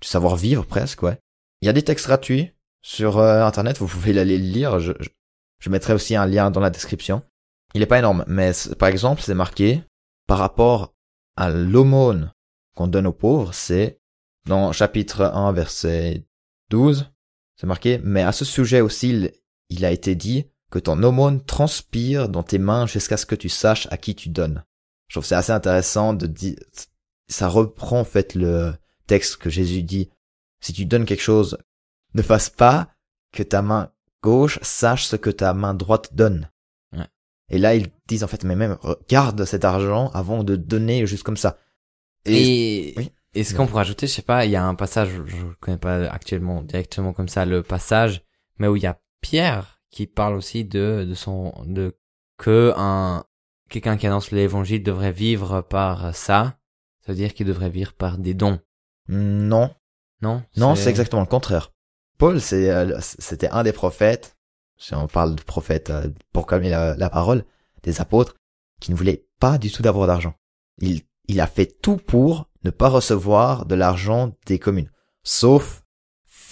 du 0.00 0.08
savoir 0.08 0.36
vivre 0.36 0.64
presque, 0.64 1.02
ouais. 1.02 1.18
Il 1.60 1.66
y 1.66 1.68
a 1.68 1.72
des 1.72 1.82
textes 1.82 2.06
gratuits 2.06 2.52
sur 2.82 3.18
euh, 3.18 3.44
internet, 3.44 3.78
vous 3.78 3.86
pouvez 3.86 4.18
aller 4.18 4.38
le 4.38 4.44
lire. 4.44 4.78
Je, 4.78 4.92
je, 5.00 5.08
je 5.60 5.70
mettrai 5.70 5.92
aussi 5.92 6.16
un 6.16 6.26
lien 6.26 6.50
dans 6.50 6.60
la 6.60 6.70
description. 6.70 7.22
Il 7.74 7.82
est 7.82 7.86
pas 7.86 7.98
énorme, 7.98 8.24
mais 8.26 8.52
par 8.78 8.88
exemple, 8.88 9.20
c'est 9.22 9.34
marqué 9.34 9.82
par 10.26 10.38
rapport 10.38 10.94
à 11.36 11.50
l'aumône 11.50 12.32
qu'on 12.76 12.86
donne 12.86 13.06
aux 13.06 13.12
pauvres, 13.12 13.52
c'est 13.52 13.98
dans 14.46 14.72
chapitre 14.72 15.22
1 15.22 15.52
verset 15.52 16.24
12, 16.70 17.10
c'est 17.56 17.66
marqué, 17.66 18.00
mais 18.02 18.22
à 18.22 18.32
ce 18.32 18.44
sujet 18.44 18.80
aussi, 18.80 19.30
il, 19.70 19.84
a 19.84 19.90
été 19.90 20.14
dit 20.14 20.46
que 20.70 20.78
ton 20.78 21.02
aumône 21.02 21.44
transpire 21.44 22.28
dans 22.28 22.42
tes 22.42 22.58
mains 22.58 22.86
jusqu'à 22.86 23.16
ce 23.16 23.26
que 23.26 23.34
tu 23.34 23.48
saches 23.48 23.88
à 23.90 23.96
qui 23.96 24.14
tu 24.14 24.28
donnes. 24.28 24.64
Je 25.08 25.14
trouve 25.14 25.24
c'est 25.24 25.34
assez 25.34 25.52
intéressant 25.52 26.14
de 26.14 26.26
dire, 26.26 26.56
ça 27.28 27.48
reprend 27.48 28.00
en 28.00 28.04
fait 28.04 28.34
le 28.34 28.74
texte 29.06 29.36
que 29.36 29.50
Jésus 29.50 29.82
dit, 29.82 30.10
si 30.60 30.72
tu 30.72 30.86
donnes 30.86 31.04
quelque 31.04 31.22
chose, 31.22 31.58
ne 32.14 32.22
fasse 32.22 32.50
pas 32.50 32.88
que 33.32 33.42
ta 33.42 33.62
main 33.62 33.90
gauche 34.22 34.58
sache 34.62 35.04
ce 35.04 35.16
que 35.16 35.30
ta 35.30 35.52
main 35.52 35.74
droite 35.74 36.14
donne. 36.14 36.50
Ouais. 36.92 37.06
Et 37.50 37.58
là, 37.58 37.74
ils 37.74 37.88
disent 38.06 38.24
en 38.24 38.28
fait, 38.28 38.44
mais 38.44 38.56
même, 38.56 38.78
garde 39.08 39.44
cet 39.44 39.64
argent 39.64 40.10
avant 40.14 40.42
de 40.44 40.56
donner 40.56 41.06
juste 41.06 41.22
comme 41.24 41.36
ça. 41.36 41.58
Et, 42.24 42.94
oui. 42.96 43.12
est-ce 43.34 43.54
qu'on 43.54 43.66
pourrait 43.66 43.82
ajouter, 43.82 44.06
je 44.06 44.12
sais 44.12 44.22
pas, 44.22 44.46
il 44.46 44.50
y 44.50 44.56
a 44.56 44.64
un 44.64 44.74
passage, 44.74 45.10
je 45.26 45.36
ne 45.36 45.52
connais 45.60 45.76
pas 45.76 46.08
actuellement 46.08 46.62
directement 46.62 47.12
comme 47.12 47.28
ça 47.28 47.44
le 47.44 47.62
passage, 47.62 48.24
mais 48.58 48.66
où 48.66 48.76
il 48.76 48.82
y 48.82 48.86
a 48.86 48.98
Pierre 49.24 49.80
qui 49.90 50.06
parle 50.06 50.34
aussi 50.34 50.66
de, 50.66 51.06
de 51.08 51.14
son, 51.14 51.54
de, 51.64 51.96
que 52.36 52.74
un, 52.76 53.24
quelqu'un 53.70 53.96
qui 53.96 54.06
annonce 54.06 54.32
l'évangile 54.32 54.82
devrait 54.82 55.12
vivre 55.12 55.62
par 55.62 56.14
ça. 56.14 56.58
Ça 57.00 57.12
veut 57.12 57.16
dire 57.16 57.32
qu'il 57.32 57.46
devrait 57.46 57.70
vivre 57.70 57.94
par 57.94 58.18
des 58.18 58.34
dons. 58.34 58.60
non, 59.08 59.70
Non? 60.20 60.42
non, 60.58 60.74
c'est 60.74 60.90
exactement 60.90 61.22
le 61.22 61.26
contraire. 61.28 61.72
Paul, 62.18 62.38
euh, 62.52 62.98
c'était 63.00 63.48
un 63.48 63.62
des 63.62 63.72
prophètes, 63.72 64.36
si 64.76 64.94
on 64.94 65.06
parle 65.06 65.36
de 65.36 65.42
prophète 65.42 65.88
euh, 65.88 66.08
pour 66.34 66.46
calmer 66.46 66.68
la, 66.68 66.94
la 66.94 67.08
parole, 67.08 67.46
des 67.82 68.02
apôtres, 68.02 68.34
qui 68.80 68.90
ne 68.90 68.96
voulait 68.96 69.26
pas 69.40 69.56
du 69.56 69.72
tout 69.72 69.82
d'avoir 69.82 70.06
d'argent. 70.06 70.34
Il, 70.78 71.00
il 71.28 71.40
a 71.40 71.46
fait 71.46 71.80
tout 71.80 71.96
pour 71.96 72.50
ne 72.62 72.70
pas 72.70 72.88
recevoir 72.90 73.64
de 73.64 73.74
l'argent 73.74 74.32
des 74.44 74.58
communes, 74.58 74.90
sauf 75.22 75.82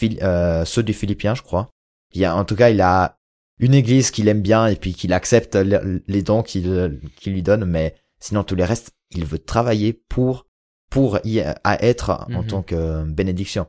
euh, 0.03 0.65
ceux 0.65 0.83
du 0.83 0.95
Philippiens, 0.95 1.35
je 1.35 1.43
crois. 1.43 1.71
Il 2.13 2.21
y 2.21 2.25
a, 2.25 2.37
en 2.37 2.45
tout 2.45 2.57
cas, 2.57 2.71
il 2.71 2.81
a 2.81 3.19
une 3.59 3.75
église 3.75 4.11
qu'il 4.11 4.29
aime 4.29 4.43
bien 4.43 4.67
et 4.67 4.77
puis 4.77 4.93
qu'il 4.95 5.13
accepte 5.13 5.55
le- 5.57 6.03
les 6.07 6.23
dons 6.23 6.43
qu'il 6.43 7.01
lui 7.27 7.43
donne, 7.43 7.65
mais 7.65 7.95
sinon 8.19 8.43
tous 8.45 8.55
les 8.57 8.65
restes, 8.65 8.93
il 9.11 9.25
veut 9.25 9.39
travailler 9.39 9.93
pour 9.93 10.47
pour 10.91 11.19
y 11.25 11.41
à 11.41 11.83
être 11.83 12.11
en 12.29 12.43
Mhm. 12.43 12.47
tant 12.49 12.63
que 12.63 13.05
bénédiction. 13.05 13.67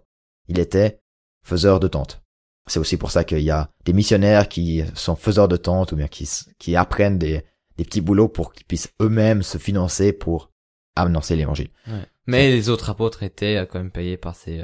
Il 0.49 0.59
était 0.59 0.99
faiseur 1.45 1.79
de 1.79 1.87
tentes. 1.87 2.21
C'est 2.67 2.79
aussi 2.79 2.97
pour 2.97 3.11
ça 3.11 3.23
qu'il 3.23 3.39
y 3.39 3.49
a 3.51 3.69
des 3.85 3.93
missionnaires 3.93 4.49
qui 4.49 4.83
sont 4.93 5.15
faiseurs 5.15 5.47
de 5.47 5.55
tentes 5.55 5.93
ou 5.93 5.95
bien 5.95 6.07
qui, 6.09 6.29
qui 6.59 6.75
apprennent 6.75 7.17
des, 7.17 7.43
des 7.77 7.85
petits 7.85 8.01
boulots 8.01 8.27
pour 8.27 8.51
qu'ils 8.51 8.65
puissent 8.65 8.91
eux-mêmes 9.01 9.41
se 9.41 9.57
financer 9.57 10.11
pour 10.11 10.51
annoncer 10.97 11.37
l'évangile. 11.37 11.69
Ouais. 11.87 12.05
Mais 12.27 12.51
les 12.51 12.67
autres 12.69 12.89
apôtres 12.89 13.23
étaient 13.23 13.55
euh, 13.57 13.65
quand 13.65 13.79
même 13.79 13.91
payés 13.91 14.17
par 14.17 14.35
ces 14.35 14.59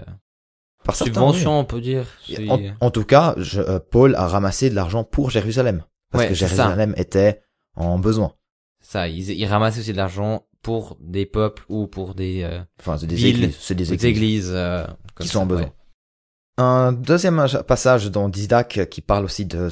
certains, 0.96 1.14
subventions, 1.14 1.60
on 1.60 1.66
peut 1.66 1.82
dire. 1.82 2.06
En, 2.50 2.60
en 2.80 2.92
tout 2.92 3.04
cas, 3.04 3.34
je- 3.38 3.62
euh, 3.62 3.80
Paul 3.80 4.16
a 4.16 4.28
ramassé 4.28 4.70
de 4.70 4.76
l'argent 4.76 5.04
pour 5.04 5.30
Jérusalem. 5.30 5.84
Parce 6.12 6.24
Ouais, 6.26 6.30
que 6.30 6.36
ça. 6.36 6.48
Jérusalem 6.48 6.94
était 6.98 7.42
en 7.76 8.00
besoin. 8.00 8.34
Ça, 8.82 9.08
ils, 9.08 9.30
ils 9.32 9.46
ramassaient 9.46 9.80
aussi 9.82 9.92
de 9.92 9.98
l'argent 9.98 10.46
pour 10.62 10.98
des 11.00 11.26
peuples 11.26 11.64
ou 11.70 11.88
pour 11.88 12.16
des, 12.16 12.44
euh, 12.44 12.60
Enfin, 12.80 12.98
c'est 12.98 13.08
des 13.08 13.16
Villes, 13.16 13.36
églises. 13.44 13.58
C'est 13.60 13.76
des 13.76 13.94
églises. 13.94 14.06
églises 14.06 14.52
euh, 14.54 14.86
comme 15.16 15.26
qui 15.26 15.32
sont 15.32 15.40
en 15.42 15.46
besoin. 15.46 15.66
ouais. 15.66 15.74
Un 16.58 16.92
deuxième 16.92 17.46
passage 17.68 18.12
dans 18.12 18.28
Didac 18.28 18.88
qui 18.90 19.02
parle 19.02 19.24
aussi 19.26 19.46
de 19.46 19.70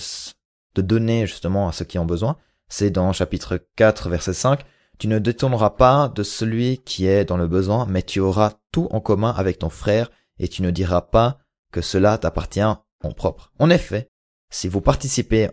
donner 0.78 1.28
justement 1.28 1.68
à 1.68 1.72
ceux 1.74 1.86
qui 1.86 2.00
ont 2.00 2.06
besoin, 2.06 2.38
c'est 2.70 2.92
dans 2.92 3.12
chapitre 3.14 3.60
4, 3.76 4.10
verset 4.10 4.34
5. 4.34 4.62
Tu 4.98 5.08
ne 5.08 5.20
détourneras 5.20 5.72
pas 5.72 6.12
de 6.14 6.24
celui 6.24 6.80
qui 6.80 7.06
est 7.08 7.26
dans 7.26 7.38
le 7.38 7.48
besoin, 7.48 7.86
mais 7.90 8.04
tu 8.04 8.20
auras 8.20 8.54
tout 8.72 8.88
en 8.92 9.00
commun 9.02 9.34
avec 9.36 9.60
ton 9.60 9.70
frère, 9.70 10.10
et 10.40 10.48
tu 10.48 10.62
ne 10.62 10.72
diras 10.72 11.02
pas 11.02 11.40
que 11.72 11.82
cela 11.82 12.18
t'appartient 12.18 12.62
en 12.62 13.12
propre. 13.16 13.52
En 13.60 13.70
effet, 13.70 14.08
si 14.52 14.68
vous 14.68 14.82
participez 14.82 15.50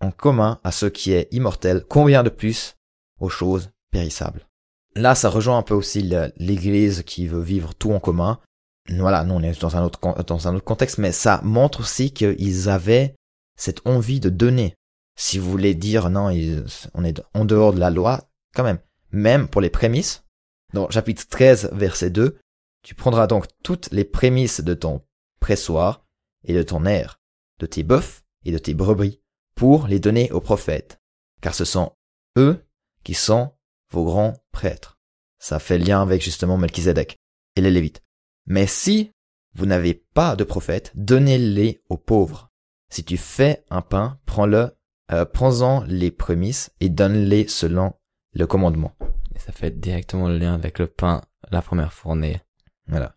en 0.00 0.10
commun 0.10 0.60
à 0.64 0.72
ce 0.72 0.86
qui 0.86 1.12
est 1.12 1.28
immortel, 1.32 1.84
combien 1.88 2.22
de 2.22 2.30
plus 2.30 2.76
aux 3.20 3.28
choses 3.28 3.70
périssables? 3.90 4.46
Là, 4.94 5.14
ça 5.14 5.28
rejoint 5.28 5.58
un 5.58 5.62
peu 5.62 5.74
aussi 5.74 6.02
l'église 6.36 7.02
qui 7.02 7.26
veut 7.26 7.42
vivre 7.42 7.74
tout 7.74 7.92
en 7.92 8.00
commun. 8.00 8.40
Voilà, 8.88 9.22
nous 9.24 9.34
on 9.34 9.42
est 9.42 9.60
dans 9.60 9.76
un 9.76 9.84
autre 9.84 10.00
dans 10.24 10.48
un 10.48 10.54
autre 10.54 10.64
contexte, 10.64 10.98
mais 10.98 11.12
ça 11.12 11.40
montre 11.44 11.80
aussi 11.80 12.10
qu'ils 12.12 12.68
avaient 12.68 13.14
cette 13.56 13.86
envie 13.86 14.18
de 14.18 14.30
donner. 14.30 14.74
Si 15.16 15.38
vous 15.38 15.50
voulez 15.50 15.74
dire 15.74 16.10
non, 16.10 16.30
ils- 16.30 16.64
on 16.94 17.04
est 17.04 17.20
en 17.34 17.44
dehors 17.44 17.74
de 17.74 17.80
la 17.80 17.90
loi, 17.90 18.22
quand 18.54 18.64
même. 18.64 18.78
Même 19.10 19.48
pour 19.48 19.60
les 19.60 19.70
prémices, 19.70 20.24
dans 20.72 20.88
chapitre 20.90 21.26
13, 21.28 21.70
verset 21.72 22.10
2, 22.10 22.38
tu 22.82 22.94
prendras 22.94 23.26
donc 23.26 23.46
toutes 23.62 23.90
les 23.90 24.04
prémices 24.04 24.60
de 24.60 24.74
ton 24.74 25.02
pressoir 25.40 26.06
et 26.44 26.54
de 26.54 26.62
ton 26.62 26.84
air, 26.84 27.20
de 27.58 27.66
tes 27.66 27.82
bœufs 27.82 28.22
et 28.44 28.52
de 28.52 28.58
tes 28.58 28.74
brebis, 28.74 29.20
pour 29.54 29.86
les 29.88 30.00
donner 30.00 30.30
aux 30.30 30.40
prophètes, 30.40 31.00
car 31.40 31.54
ce 31.54 31.64
sont 31.64 31.92
eux 32.36 32.64
qui 33.02 33.14
sont 33.14 33.52
vos 33.90 34.04
grands 34.04 34.34
prêtres. 34.52 34.98
Ça 35.38 35.58
fait 35.58 35.78
lien 35.78 36.02
avec 36.02 36.22
justement 36.22 36.56
Melchizedek 36.56 37.18
et 37.56 37.60
les 37.60 37.70
Lévites. 37.70 38.02
Mais 38.46 38.66
si 38.66 39.12
vous 39.54 39.66
n'avez 39.66 39.94
pas 39.94 40.36
de 40.36 40.44
prophète, 40.44 40.92
donnez-les 40.94 41.82
aux 41.88 41.96
pauvres. 41.96 42.50
Si 42.90 43.04
tu 43.04 43.16
fais 43.16 43.64
un 43.70 43.82
pain, 43.82 44.18
prends-le, 44.26 44.76
euh, 45.12 45.24
prends-en 45.24 45.84
les 45.84 46.10
prémices 46.10 46.70
et 46.80 46.88
donne-les 46.88 47.48
selon 47.48 47.94
le 48.32 48.46
commandement. 48.46 48.96
Ça 49.36 49.52
fait 49.52 49.78
directement 49.78 50.28
le 50.28 50.38
lien 50.38 50.54
avec 50.54 50.78
le 50.78 50.86
pain, 50.86 51.22
la 51.50 51.62
première 51.62 51.92
fournée. 51.92 52.40
Voilà. 52.88 53.14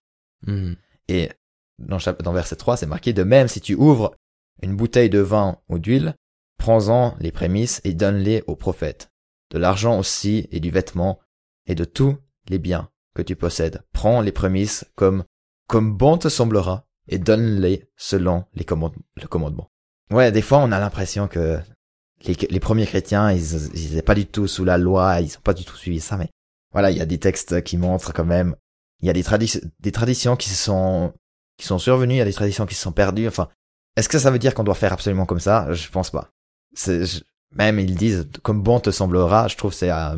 Mhm. 0.47 0.75
Et 1.07 1.29
dans, 1.79 1.97
dans 2.19 2.33
verset 2.33 2.55
3, 2.55 2.77
c'est 2.77 2.85
marqué 2.85 3.13
de 3.13 3.23
même 3.23 3.47
si 3.47 3.61
tu 3.61 3.75
ouvres 3.75 4.15
une 4.61 4.75
bouteille 4.75 5.09
de 5.09 5.19
vin 5.19 5.57
ou 5.69 5.79
d'huile, 5.79 6.15
prends-en 6.57 7.15
les 7.19 7.31
prémices 7.31 7.81
et 7.83 7.93
donne-les 7.93 8.43
aux 8.47 8.55
prophètes. 8.55 9.11
De 9.49 9.57
l'argent 9.57 9.97
aussi 9.97 10.47
et 10.51 10.59
du 10.59 10.69
vêtement 10.69 11.19
et 11.65 11.75
de 11.75 11.83
tous 11.83 12.17
les 12.49 12.59
biens 12.59 12.89
que 13.15 13.21
tu 13.21 13.35
possèdes. 13.35 13.81
Prends 13.91 14.21
les 14.21 14.31
prémices 14.31 14.85
comme, 14.95 15.23
comme 15.67 15.95
bon 15.97 16.17
te 16.17 16.29
semblera 16.29 16.85
et 17.07 17.17
donne-les 17.17 17.89
selon 17.97 18.45
les 18.53 18.63
commande- 18.63 18.95
le 19.15 19.27
commandement. 19.27 19.69
Ouais, 20.11 20.31
des 20.31 20.41
fois 20.41 20.59
on 20.59 20.71
a 20.71 20.79
l'impression 20.79 21.27
que 21.27 21.59
les, 22.25 22.35
les 22.49 22.59
premiers 22.59 22.85
chrétiens, 22.85 23.31
ils, 23.31 23.53
ils 23.73 23.93
étaient 23.93 24.01
pas 24.01 24.15
du 24.15 24.25
tout 24.25 24.47
sous 24.47 24.63
la 24.63 24.77
loi, 24.77 25.19
ils 25.21 25.35
ont 25.37 25.41
pas 25.41 25.53
du 25.53 25.65
tout 25.65 25.75
suivi 25.75 25.99
ça, 25.99 26.17
mais 26.17 26.29
voilà, 26.71 26.91
il 26.91 26.97
y 26.97 27.01
a 27.01 27.05
des 27.05 27.17
textes 27.17 27.63
qui 27.63 27.77
montrent 27.77 28.13
quand 28.13 28.25
même, 28.25 28.55
il 29.01 29.07
y 29.07 29.09
a 29.09 29.13
des, 29.13 29.23
tradi- 29.23 29.63
des 29.79 29.91
traditions 29.91 30.35
qui 30.35 30.49
se 30.49 30.55
sont, 30.63 31.13
qui 31.57 31.65
sont 31.65 31.79
survenues, 31.79 32.15
il 32.15 32.17
y 32.17 32.21
a 32.21 32.25
des 32.25 32.33
traditions 32.33 32.65
qui 32.65 32.75
se 32.75 32.81
sont 32.81 32.91
perdues, 32.91 33.27
enfin, 33.27 33.49
est-ce 33.95 34.07
que 34.09 34.19
ça 34.19 34.31
veut 34.31 34.39
dire 34.39 34.53
qu'on 34.53 34.63
doit 34.63 34.75
faire 34.75 34.93
absolument 34.93 35.25
comme 35.25 35.39
ça? 35.39 35.71
Je 35.73 35.89
pense 35.89 36.09
pas. 36.11 36.31
Je- 36.75 37.19
même 37.53 37.79
ils 37.79 37.95
disent, 37.95 38.29
comme 38.43 38.61
bon 38.63 38.79
te 38.79 38.91
semblera, 38.91 39.47
je 39.49 39.57
trouve 39.57 39.73
c'est, 39.73 39.91
euh, 39.91 40.17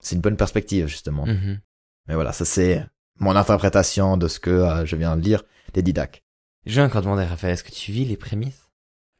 c'est 0.00 0.16
une 0.16 0.20
bonne 0.20 0.36
perspective, 0.36 0.88
justement. 0.88 1.24
Mhm. 1.26 1.60
Mais 2.08 2.14
voilà, 2.14 2.32
ça 2.32 2.44
c'est 2.44 2.84
mon 3.20 3.36
interprétation 3.36 4.16
de 4.16 4.26
ce 4.26 4.40
que 4.40 4.50
euh, 4.50 4.84
je 4.84 4.96
viens 4.96 5.16
de 5.16 5.22
lire 5.22 5.42
des 5.72 5.82
Didac. 5.82 6.24
Je 6.66 6.76
vais 6.80 6.86
encore 6.86 7.02
demander, 7.02 7.24
Raphaël, 7.24 7.52
est-ce 7.54 7.62
que 7.64 7.70
tu 7.70 7.92
vis 7.92 8.04
les 8.04 8.16
prémices? 8.16 8.68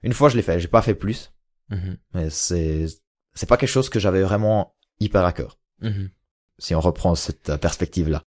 Une 0.03 0.12
fois 0.12 0.29
je 0.29 0.37
l'ai 0.37 0.43
fait, 0.43 0.59
j'ai 0.61 0.69
pas 0.69 0.83
fait 0.83 0.95
plus, 0.97 1.33
Mhm. 1.71 1.97
mais 2.12 2.29
c'est, 2.31 2.87
c'est 3.35 3.47
pas 3.49 3.57
quelque 3.57 3.69
chose 3.71 3.88
que 3.88 4.01
j'avais 4.01 4.23
vraiment 4.23 4.75
hyper 5.01 5.25
à 5.25 5.33
cœur. 5.33 5.59
Mhm. 5.81 6.11
si 6.59 6.75
on 6.75 6.81
reprend 6.81 7.14
cette 7.17 7.51
euh, 7.51 7.59
perspective-là. 7.59 8.23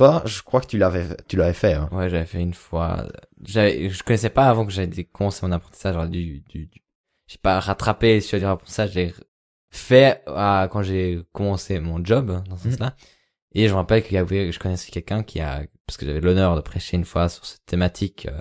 Toi, 0.00 0.22
je 0.24 0.40
crois 0.40 0.62
que 0.62 0.66
tu 0.66 0.78
l'avais, 0.78 1.14
tu 1.28 1.36
l'avais 1.36 1.52
fait. 1.52 1.74
Hein. 1.74 1.90
Ouais, 1.92 2.08
j'avais 2.08 2.24
fait 2.24 2.40
une 2.40 2.54
fois. 2.54 3.06
J'avais, 3.44 3.90
je 3.90 4.02
connaissais 4.02 4.30
pas 4.30 4.48
avant 4.48 4.64
que 4.64 4.72
j'avais 4.72 4.86
des 4.86 5.06
sur 5.30 5.46
mon 5.46 5.52
apprentissage. 5.52 5.92
J'aurais 5.92 6.08
dû, 6.08 6.40
dû, 6.48 6.68
dû- 6.68 6.82
j'ai 7.26 7.36
pas 7.36 7.60
rattrapé 7.60 8.22
sur 8.22 8.38
du 8.38 8.46
apprentissage. 8.46 8.92
J'ai 8.92 9.12
fait 9.70 10.22
à, 10.26 10.68
quand 10.72 10.82
j'ai 10.82 11.20
commencé 11.32 11.80
mon 11.80 12.02
job 12.02 12.30
hein, 12.30 12.42
dans 12.48 12.56
ce 12.56 12.64
Mhm. 12.64 12.70
sens-là. 12.70 12.96
Et 13.52 13.68
je 13.68 13.72
me 13.74 13.76
rappelle 13.76 14.02
avait, 14.16 14.50
je 14.52 14.58
connaissais 14.58 14.90
quelqu'un 14.90 15.22
qui 15.22 15.38
a, 15.40 15.64
parce 15.86 15.98
que 15.98 16.06
j'avais 16.06 16.20
l'honneur 16.20 16.56
de 16.56 16.62
prêcher 16.62 16.96
une 16.96 17.04
fois 17.04 17.28
sur 17.28 17.44
cette 17.44 17.66
thématique, 17.66 18.26
euh, 18.30 18.40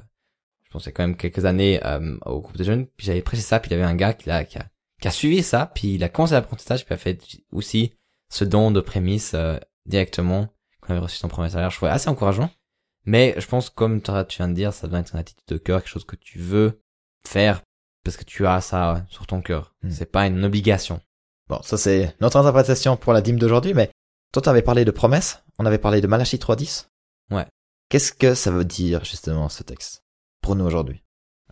je 0.63 0.69
pensais 0.69 0.93
quand 0.93 1.03
même 1.03 1.17
quelques 1.17 1.43
années 1.43 1.85
euh, 1.85 2.15
au 2.25 2.39
groupe 2.39 2.55
de 2.55 2.63
jeunes, 2.63 2.85
puis 2.85 3.05
j'avais 3.07 3.21
prêché 3.21 3.41
ça, 3.43 3.59
puis 3.59 3.69
il 3.69 3.73
y 3.73 3.75
avait 3.81 3.83
un 3.91 3.95
gars 3.95 4.13
qui 4.13 4.31
a, 4.31 4.45
qui 4.45 4.59
a, 4.59 4.69
qui 5.01 5.07
a 5.09 5.11
suivi 5.11 5.43
ça, 5.43 5.69
puis 5.75 5.95
il 5.95 6.03
a 6.05 6.09
commencé 6.09 6.35
l'apprentissage, 6.35 6.85
puis 6.85 6.93
a 6.93 6.97
fait 6.97 7.19
aussi 7.51 7.95
ce 8.29 8.45
don 8.45 8.71
de 8.71 8.79
prémisse 8.79 9.33
euh, 9.33 9.57
directement 9.85 10.47
avait 10.91 10.99
reçu 10.99 11.17
son 11.17 11.27
premier 11.27 11.49
salaire. 11.49 11.69
Je 11.69 11.77
trouvais 11.77 11.91
assez 11.91 12.09
encourageant. 12.09 12.49
Mais 13.05 13.33
je 13.37 13.47
pense, 13.47 13.69
comme 13.69 14.01
tu 14.01 14.11
viens 14.37 14.47
de 14.47 14.53
dire, 14.53 14.73
ça 14.73 14.87
doit 14.87 14.99
être 14.99 15.13
une 15.13 15.19
attitude 15.19 15.47
de 15.47 15.57
cœur, 15.57 15.81
quelque 15.81 15.91
chose 15.91 16.05
que 16.05 16.15
tu 16.15 16.39
veux 16.39 16.81
faire 17.27 17.61
parce 18.03 18.17
que 18.17 18.23
tu 18.23 18.45
as 18.47 18.61
ça 18.61 19.05
sur 19.09 19.27
ton 19.27 19.41
cœur. 19.41 19.75
Hmm. 19.83 19.91
C'est 19.91 20.11
pas 20.11 20.27
une 20.27 20.43
obligation. 20.43 21.01
Bon, 21.47 21.61
ça 21.63 21.77
c'est 21.77 22.15
notre 22.21 22.37
interprétation 22.37 22.97
pour 22.97 23.13
la 23.13 23.21
dîme 23.21 23.39
d'aujourd'hui, 23.39 23.73
mais 23.73 23.89
toi 24.31 24.41
t'avais 24.41 24.61
parlé 24.61 24.85
de 24.85 24.91
promesse, 24.91 25.43
on 25.57 25.65
avait 25.65 25.79
parlé 25.79 26.01
de 26.01 26.07
Malachie 26.07 26.37
3.10. 26.37 26.87
Ouais. 27.31 27.45
Qu'est-ce 27.89 28.13
que 28.13 28.35
ça 28.35 28.51
veut 28.51 28.65
dire 28.65 29.03
justement 29.03 29.49
ce 29.49 29.63
texte 29.63 30.03
pour 30.41 30.55
nous 30.55 30.65
aujourd'hui? 30.65 31.03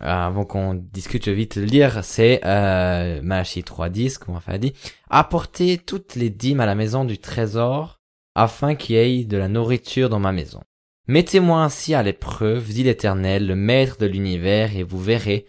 Euh, 0.01 0.05
avant 0.05 0.45
qu'on 0.45 0.75
discute, 0.75 1.25
je 1.25 1.31
vais 1.31 1.37
vite 1.37 1.55
le 1.55 1.63
lire. 1.63 2.03
C'est 2.03 2.41
euh, 2.45 3.19
Malachie 3.23 3.61
3.10, 3.61 4.19
comme 4.19 4.35
on 4.35 4.51
a 4.51 4.57
dit. 4.59 4.73
Apportez 5.09 5.79
toutes 5.79 6.13
les 6.13 6.29
dîmes 6.29 6.59
à 6.59 6.67
la 6.67 6.75
maison 6.75 7.03
du 7.03 7.17
trésor, 7.17 7.96
afin 8.37 8.75
qu'il 8.75 8.95
y 8.95 8.99
ait 8.99 9.23
de 9.25 9.35
la 9.35 9.47
nourriture 9.47 10.09
dans 10.09 10.19
ma 10.19 10.31
maison. 10.31 10.61
Mettez-moi 11.07 11.63
ainsi 11.63 11.95
à 11.95 12.03
l'épreuve, 12.03 12.67
dit 12.67 12.83
l'Éternel, 12.83 13.47
le 13.47 13.55
Maître 13.55 13.97
de 13.97 14.05
l'univers, 14.05 14.75
et 14.75 14.83
vous 14.83 15.01
verrez 15.01 15.47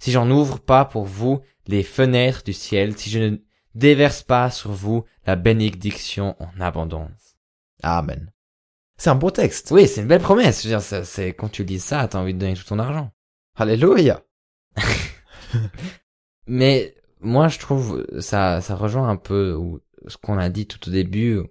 si 0.00 0.10
j'en 0.10 0.28
ouvre 0.28 0.58
pas 0.58 0.84
pour 0.84 1.04
vous 1.04 1.40
les 1.68 1.84
fenêtres 1.84 2.42
du 2.42 2.52
ciel, 2.52 2.98
si 2.98 3.10
je 3.10 3.20
ne 3.20 3.36
déverse 3.76 4.24
pas 4.24 4.50
sur 4.50 4.72
vous 4.72 5.04
la 5.24 5.36
bénédiction 5.36 6.34
en 6.40 6.60
abondance. 6.60 7.36
Amen. 7.84 8.32
C'est 8.98 9.10
un 9.10 9.14
beau 9.14 9.30
texte. 9.30 9.70
Oui, 9.70 9.86
c'est 9.86 10.00
une 10.00 10.08
belle 10.08 10.20
promesse. 10.20 10.64
Je 10.64 10.68
veux 10.68 10.76
dire, 10.76 11.04
c'est 11.04 11.28
quand 11.28 11.48
tu 11.48 11.62
lis 11.62 11.78
ça, 11.78 12.08
t'as 12.08 12.18
envie 12.18 12.34
de 12.34 12.40
donner 12.40 12.54
tout 12.54 12.64
ton 12.64 12.80
argent. 12.80 13.12
Alléluia. 13.54 14.24
Mais 16.48 16.96
moi, 17.20 17.46
je 17.46 17.60
trouve 17.60 18.04
ça, 18.18 18.60
ça 18.60 18.74
rejoint 18.74 19.08
un 19.08 19.16
peu 19.16 19.56
ce 20.08 20.16
qu'on 20.16 20.38
a 20.38 20.48
dit 20.48 20.66
tout 20.66 20.88
au 20.88 20.90
début, 20.92 21.42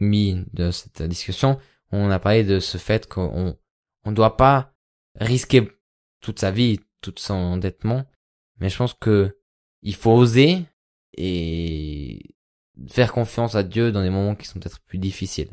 mis 0.00 0.44
de 0.52 0.70
cette 0.70 1.02
discussion. 1.02 1.58
On 1.90 2.10
a 2.10 2.18
parlé 2.18 2.44
de 2.44 2.60
ce 2.60 2.78
fait 2.78 3.08
qu'on 3.08 3.56
on 4.04 4.12
doit 4.12 4.36
pas 4.36 4.74
risquer 5.14 5.70
toute 6.20 6.38
sa 6.38 6.50
vie, 6.50 6.80
tout 7.00 7.14
son 7.16 7.34
endettement. 7.34 8.04
Mais 8.60 8.68
je 8.68 8.76
pense 8.76 8.94
que 8.94 9.38
il 9.82 9.94
faut 9.94 10.12
oser 10.12 10.64
et 11.16 12.34
faire 12.88 13.12
confiance 13.12 13.54
à 13.54 13.62
Dieu 13.62 13.92
dans 13.92 14.02
des 14.02 14.10
moments 14.10 14.34
qui 14.34 14.46
sont 14.46 14.58
peut-être 14.58 14.80
plus 14.80 14.98
difficiles. 14.98 15.50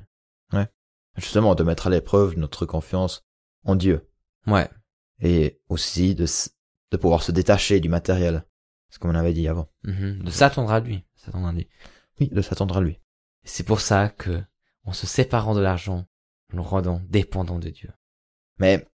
Justement, 1.18 1.56
de 1.56 1.64
mettre 1.64 1.88
à 1.88 1.90
l'épreuve 1.90 2.38
notre 2.38 2.66
confiance 2.66 3.24
en 3.64 3.76
Dieu. 3.76 4.06
Ouais. 4.48 4.70
Et 5.22 5.62
aussi 5.70 6.14
de, 6.14 6.26
de 6.92 6.98
pouvoir 6.98 7.24
se 7.24 7.32
détacher 7.32 7.80
du 7.80 7.88
matériel. 7.88 8.46
C'est 8.90 9.00
comme 9.00 9.12
on 9.12 9.16
avait 9.16 9.34
dit 9.34 9.48
avant. 9.48 9.70
Mhm. 9.84 10.24
De 10.24 10.30
s'attendre 10.30 10.72
à 10.72 10.82
lui. 10.82 11.06
S'attendre 11.16 11.48
à 11.48 11.54
lui. 11.54 11.70
Oui, 12.20 12.28
de 12.28 12.42
s'attendre 12.42 12.76
à 12.76 12.82
lui. 12.82 13.00
C'est 13.46 13.66
pour 13.66 13.80
ça 13.80 14.10
que, 14.10 14.44
en 14.84 14.94
se 14.94 15.08
séparant 15.08 15.56
de 15.56 15.62
l'argent, 15.62 16.06
nous 16.52 16.58
nous 16.58 16.64
rendons 16.64 17.02
dépendants 17.10 17.60
de 17.60 17.70
Dieu. 17.70 17.92
Mais 18.60 18.86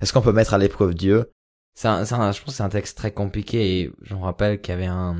est-ce 0.00 0.12
qu'on 0.12 0.22
peut 0.22 0.32
mettre 0.32 0.54
à 0.54 0.58
l'épreuve 0.58 0.94
Dieu? 0.94 1.32
C'est 1.74 1.88
un, 1.88 2.04
c'est 2.04 2.14
un- 2.14 2.32
je 2.32 2.40
pense 2.40 2.52
que 2.52 2.56
c'est 2.56 2.62
un 2.62 2.68
texte 2.68 2.96
très 2.96 3.12
compliqué 3.12 3.80
et 3.80 3.92
je 4.02 4.14
me 4.14 4.20
rappelle 4.20 4.60
qu'il 4.60 4.72
y 4.72 4.76
avait 4.76 4.86
un, 4.86 5.16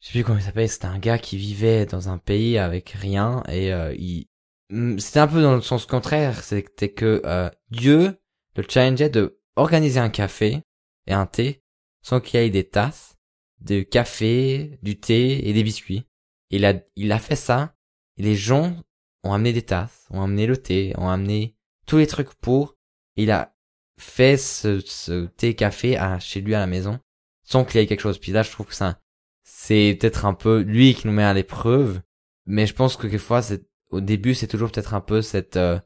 je 0.00 0.06
sais 0.06 0.12
plus 0.12 0.24
comment 0.24 0.38
il 0.38 0.44
s'appelle, 0.44 0.68
c'était 0.68 0.86
un 0.86 0.98
gars 0.98 1.18
qui 1.18 1.36
vivait 1.36 1.86
dans 1.86 2.08
un 2.08 2.18
pays 2.18 2.56
avec 2.58 2.90
rien 2.90 3.42
et 3.48 3.72
euh, 3.72 3.94
il, 3.94 4.26
Hmm, 4.70 4.98
c'était 4.98 5.20
un 5.20 5.28
peu 5.28 5.40
dans 5.40 5.54
le 5.54 5.62
sens 5.62 5.86
contraire, 5.86 6.42
c'était 6.44 6.90
que 6.92 7.22
euh, 7.24 7.48
Dieu 7.70 8.18
le 8.54 8.62
challengeait 8.68 9.08
de 9.08 9.40
organiser 9.56 9.98
un 9.98 10.10
café 10.10 10.62
et 11.06 11.14
un 11.14 11.24
thé 11.24 11.62
sans 12.02 12.20
qu'il 12.20 12.38
y 12.38 12.42
ait 12.44 12.50
des 12.50 12.68
tasses, 12.68 13.16
de 13.60 13.80
café, 13.80 14.78
du 14.82 15.00
thé 15.00 15.48
et 15.48 15.54
des 15.54 15.62
biscuits. 15.62 16.06
Il 16.50 16.66
a, 16.66 16.74
il 16.96 17.12
a 17.12 17.18
fait 17.18 17.34
ça 17.34 17.74
les 18.18 18.36
gens 18.36 18.76
ont 19.24 19.32
amené 19.32 19.52
des 19.52 19.62
tasses, 19.62 20.06
ont 20.10 20.22
amené 20.22 20.46
le 20.46 20.56
thé, 20.56 20.92
ont 20.98 21.08
amené 21.08 21.56
tous 21.86 21.98
les 21.98 22.06
trucs 22.06 22.34
pour. 22.34 22.76
Il 23.16 23.30
a 23.30 23.54
fait 23.98 24.36
ce, 24.36 24.80
ce 24.80 25.26
thé 25.26 25.54
café 25.54 25.96
à, 25.96 26.18
chez 26.18 26.40
lui 26.40 26.54
à 26.54 26.60
la 26.60 26.66
maison 26.66 27.00
sans 27.48 27.64
qu'il 27.64 27.80
y 27.80 27.84
ait 27.84 27.86
quelque 27.86 28.00
chose. 28.00 28.18
Puis 28.18 28.32
là, 28.32 28.42
je 28.42 28.50
trouve 28.50 28.66
que 28.66 28.74
ça, 28.74 29.00
c'est 29.42 29.96
peut-être 29.98 30.26
un 30.26 30.34
peu 30.34 30.60
lui 30.60 30.94
qui 30.94 31.06
nous 31.06 31.12
met 31.14 31.24
à 31.24 31.32
l'épreuve. 31.32 32.00
Mais 32.46 32.66
je 32.66 32.74
pense 32.74 32.96
que 32.96 33.02
quelquefois, 33.02 33.42
c'est, 33.42 33.66
au 33.90 34.00
début, 34.00 34.34
c'est 34.34 34.46
toujours 34.46 34.70
peut-être 34.70 34.94
un 34.94 35.00
peu 35.00 35.22
cette, 35.22 35.56
euh, 35.56 35.78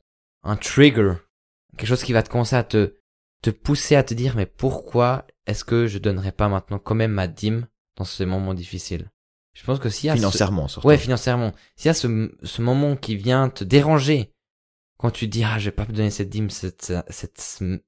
un 0.42 0.56
trigger. 0.56 1.14
Quelque 1.76 1.88
chose 1.88 2.02
qui 2.02 2.12
va 2.12 2.22
te 2.22 2.30
commencer 2.30 2.56
à 2.56 2.64
te, 2.64 2.96
te 3.42 3.50
pousser 3.50 3.94
à 3.94 4.02
te 4.02 4.12
dire, 4.12 4.34
mais 4.36 4.46
pourquoi 4.46 5.26
est-ce 5.46 5.64
que 5.64 5.86
je 5.86 5.98
donnerais 5.98 6.32
pas 6.32 6.48
maintenant 6.48 6.78
quand 6.78 6.94
même 6.96 7.12
ma 7.12 7.28
dîme 7.28 7.66
dans 7.96 8.04
ces 8.04 8.26
moments 8.26 8.54
difficiles? 8.54 9.10
Je 9.54 9.64
pense 9.64 9.78
que 9.78 9.88
s'il 9.90 10.06
y 10.06 10.10
a 10.10 10.14
ce- 10.14 10.18
financièrement 10.18 10.68
surtout 10.68 10.88
Ouais, 10.88 10.96
financièrement. 10.98 11.52
S'il 11.76 11.88
y 11.88 11.90
a 11.90 11.94
ce, 11.94 12.32
ce 12.42 12.62
moment 12.62 12.96
qui 12.96 13.16
vient 13.16 13.48
te 13.50 13.64
déranger, 13.64 14.32
quand 14.98 15.10
tu 15.10 15.26
dis, 15.28 15.44
ah, 15.44 15.58
je 15.58 15.66
vais 15.66 15.72
pas 15.76 15.84
me 15.86 15.92
donner 15.92 16.10
cette 16.10 16.30
dîme 16.30 16.48
cette, 16.50 16.92
cette, 17.08 17.40
ce, 17.40 17.80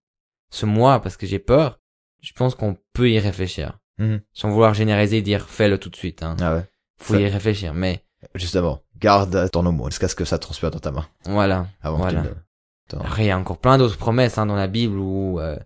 ce 0.50 0.66
mois 0.66 1.00
parce 1.00 1.16
que 1.16 1.26
j'ai 1.26 1.38
peur, 1.38 1.80
je 2.20 2.32
pense 2.32 2.54
qu'on 2.54 2.76
peut 2.92 3.10
y 3.10 3.18
réfléchir. 3.18 3.78
Mhm. 3.98 4.20
Sans 4.32 4.50
vouloir 4.50 4.74
généraliser 4.74 5.18
et 5.18 5.22
dire, 5.22 5.48
fais-le 5.48 5.78
tout 5.78 5.88
de 5.90 5.96
suite, 5.96 6.22
hein. 6.22 6.36
Ah 6.40 6.56
ouais. 6.56 6.64
Faut 6.98 7.16
y 7.16 7.26
réfléchir, 7.26 7.74
mais 7.74 8.04
Justement, 8.34 8.82
garde 8.98 9.50
ton 9.50 9.66
homo 9.66 9.90
jusqu'à 9.90 10.08
ce 10.08 10.14
que 10.14 10.24
ça 10.24 10.38
transpire 10.38 10.70
dans 10.70 10.78
ta 10.78 10.90
main. 10.90 11.06
voilà. 11.26 11.66
Avant 11.82 11.98
Voilà. 11.98 12.22
que 12.22 12.28
tu. 12.88 12.96
Alors, 12.96 13.18
il 13.20 13.26
y 13.26 13.30
a 13.30 13.38
encore 13.38 13.58
plein 13.58 13.76
d'autres 13.78 13.98
promesses, 13.98 14.38
hein, 14.38 14.46
dans 14.46 14.54
la 14.56 14.66
Bible 14.66 14.96
où, 14.98 15.38
euh, 15.40 15.58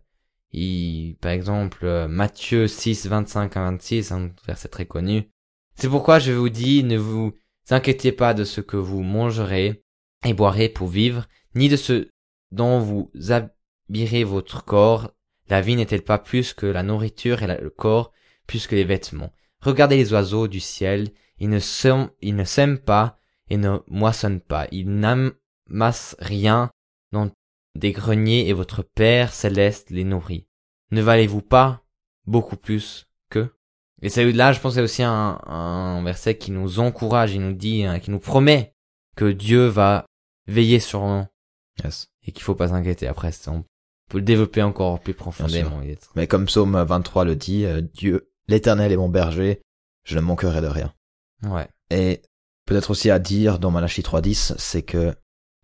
il, 0.53 1.17
par 1.21 1.31
exemple, 1.33 1.85
euh, 1.85 2.09
Matthieu 2.09 2.67
6, 2.67 3.07
25 3.07 3.57
à 3.57 3.61
26, 3.63 4.13
un 4.13 4.31
verset 4.47 4.69
très 4.69 4.87
connu. 4.87 5.31
C'est 5.81 5.89
pourquoi 5.89 6.19
je 6.19 6.33
vous 6.33 6.49
dis, 6.49 6.83
ne 6.83 6.97
vous 6.97 7.35
inquiétez 7.71 8.11
pas 8.11 8.35
de 8.35 8.43
ce 8.43 8.61
que 8.61 8.77
vous 8.77 9.03
mangerez 9.05 9.85
et 10.25 10.35
boirez 10.35 10.69
pour 10.69 10.89
vivre, 10.89 11.29
ni 11.55 11.69
de 11.69 11.77
ce 11.77 12.09
dont 12.51 12.81
vous 12.81 13.13
habillerez 13.29 14.25
votre 14.25 14.65
corps. 14.65 15.13
La 15.49 15.61
vie 15.61 15.77
n'est-elle 15.77 16.03
pas 16.03 16.19
plus 16.19 16.53
que 16.53 16.67
la 16.67 16.83
nourriture 16.83 17.45
et 17.45 17.47
le 17.47 17.71
corps 17.71 18.11
plus 18.49 18.67
que 18.67 18.75
les 18.75 18.83
vêtements? 18.83 19.33
Regardez 19.61 19.97
les 19.97 20.13
oiseaux 20.13 20.49
du 20.49 20.59
ciel, 20.59 21.11
ils 21.39 21.49
ne 21.49 21.61
sèment, 21.61 22.11
ils 22.23 22.35
ne 22.35 22.43
sèment 22.43 22.81
pas 22.81 23.17
et 23.49 23.57
ne 23.57 23.79
moissonnent 23.87 24.41
pas, 24.41 24.67
ils 24.73 24.91
n'amassent 24.91 26.17
rien 26.19 26.73
dans 27.13 27.31
des 27.77 27.93
greniers 27.93 28.49
et 28.49 28.53
votre 28.53 28.83
Père 28.83 29.33
céleste 29.33 29.91
les 29.91 30.03
nourrit. 30.03 30.49
Ne 30.91 31.03
valez-vous 31.03 31.43
pas 31.43 31.85
beaucoup 32.27 32.57
plus 32.57 33.07
que 33.31 33.55
Et 34.03 34.09
c'est 34.11 34.31
là, 34.33 34.53
je 34.53 34.61
pense, 34.61 34.75
c'est 34.75 34.81
aussi 34.83 35.03
un, 35.03 35.41
un 35.47 36.03
verset 36.05 36.37
qui 36.39 36.51
nous 36.53 36.79
encourage, 36.81 37.35
il 37.35 37.41
nous 37.41 37.53
dit, 37.55 37.85
hein, 37.85 37.99
qui 37.99 38.11
nous 38.11 38.21
promet 38.21 38.73
que 39.17 39.31
Dieu 39.31 39.67
va 39.67 40.07
veiller 40.47 40.81
sur 40.81 41.05
nous 41.07 41.25
Yes. 41.85 42.09
et 42.27 42.33
qu'il 42.33 42.43
faut 42.43 42.55
pas 42.55 42.69
s'inquiéter. 42.69 43.07
Après, 43.07 43.31
on 43.49 43.63
peut 44.11 44.19
le 44.19 44.25
développer 44.25 44.63
encore 44.63 44.99
plus 45.01 45.15
profondément. 45.15 45.81
Est- 45.83 46.09
Mais 46.17 46.27
comme 46.27 46.47
Psaume 46.47 46.81
23 46.83 47.25
le 47.25 47.37
dit, 47.37 47.65
euh, 47.65 47.81
Dieu, 47.83 48.31
l'éternel 48.49 48.91
est 48.93 48.97
mon 48.97 49.09
berger, 49.09 49.61
je 50.05 50.17
ne 50.17 50.21
manquerai 50.21 50.61
de 50.61 50.67
rien. 50.67 50.93
Ouais. 51.45 51.69
Et 51.91 52.23
peut-être 52.67 52.91
aussi 52.91 53.11
à 53.11 53.19
dire 53.19 53.59
dans 53.59 53.71
Malachie 53.71 54.03
3.10, 54.03 54.55
c'est 54.59 54.83
que 54.83 55.15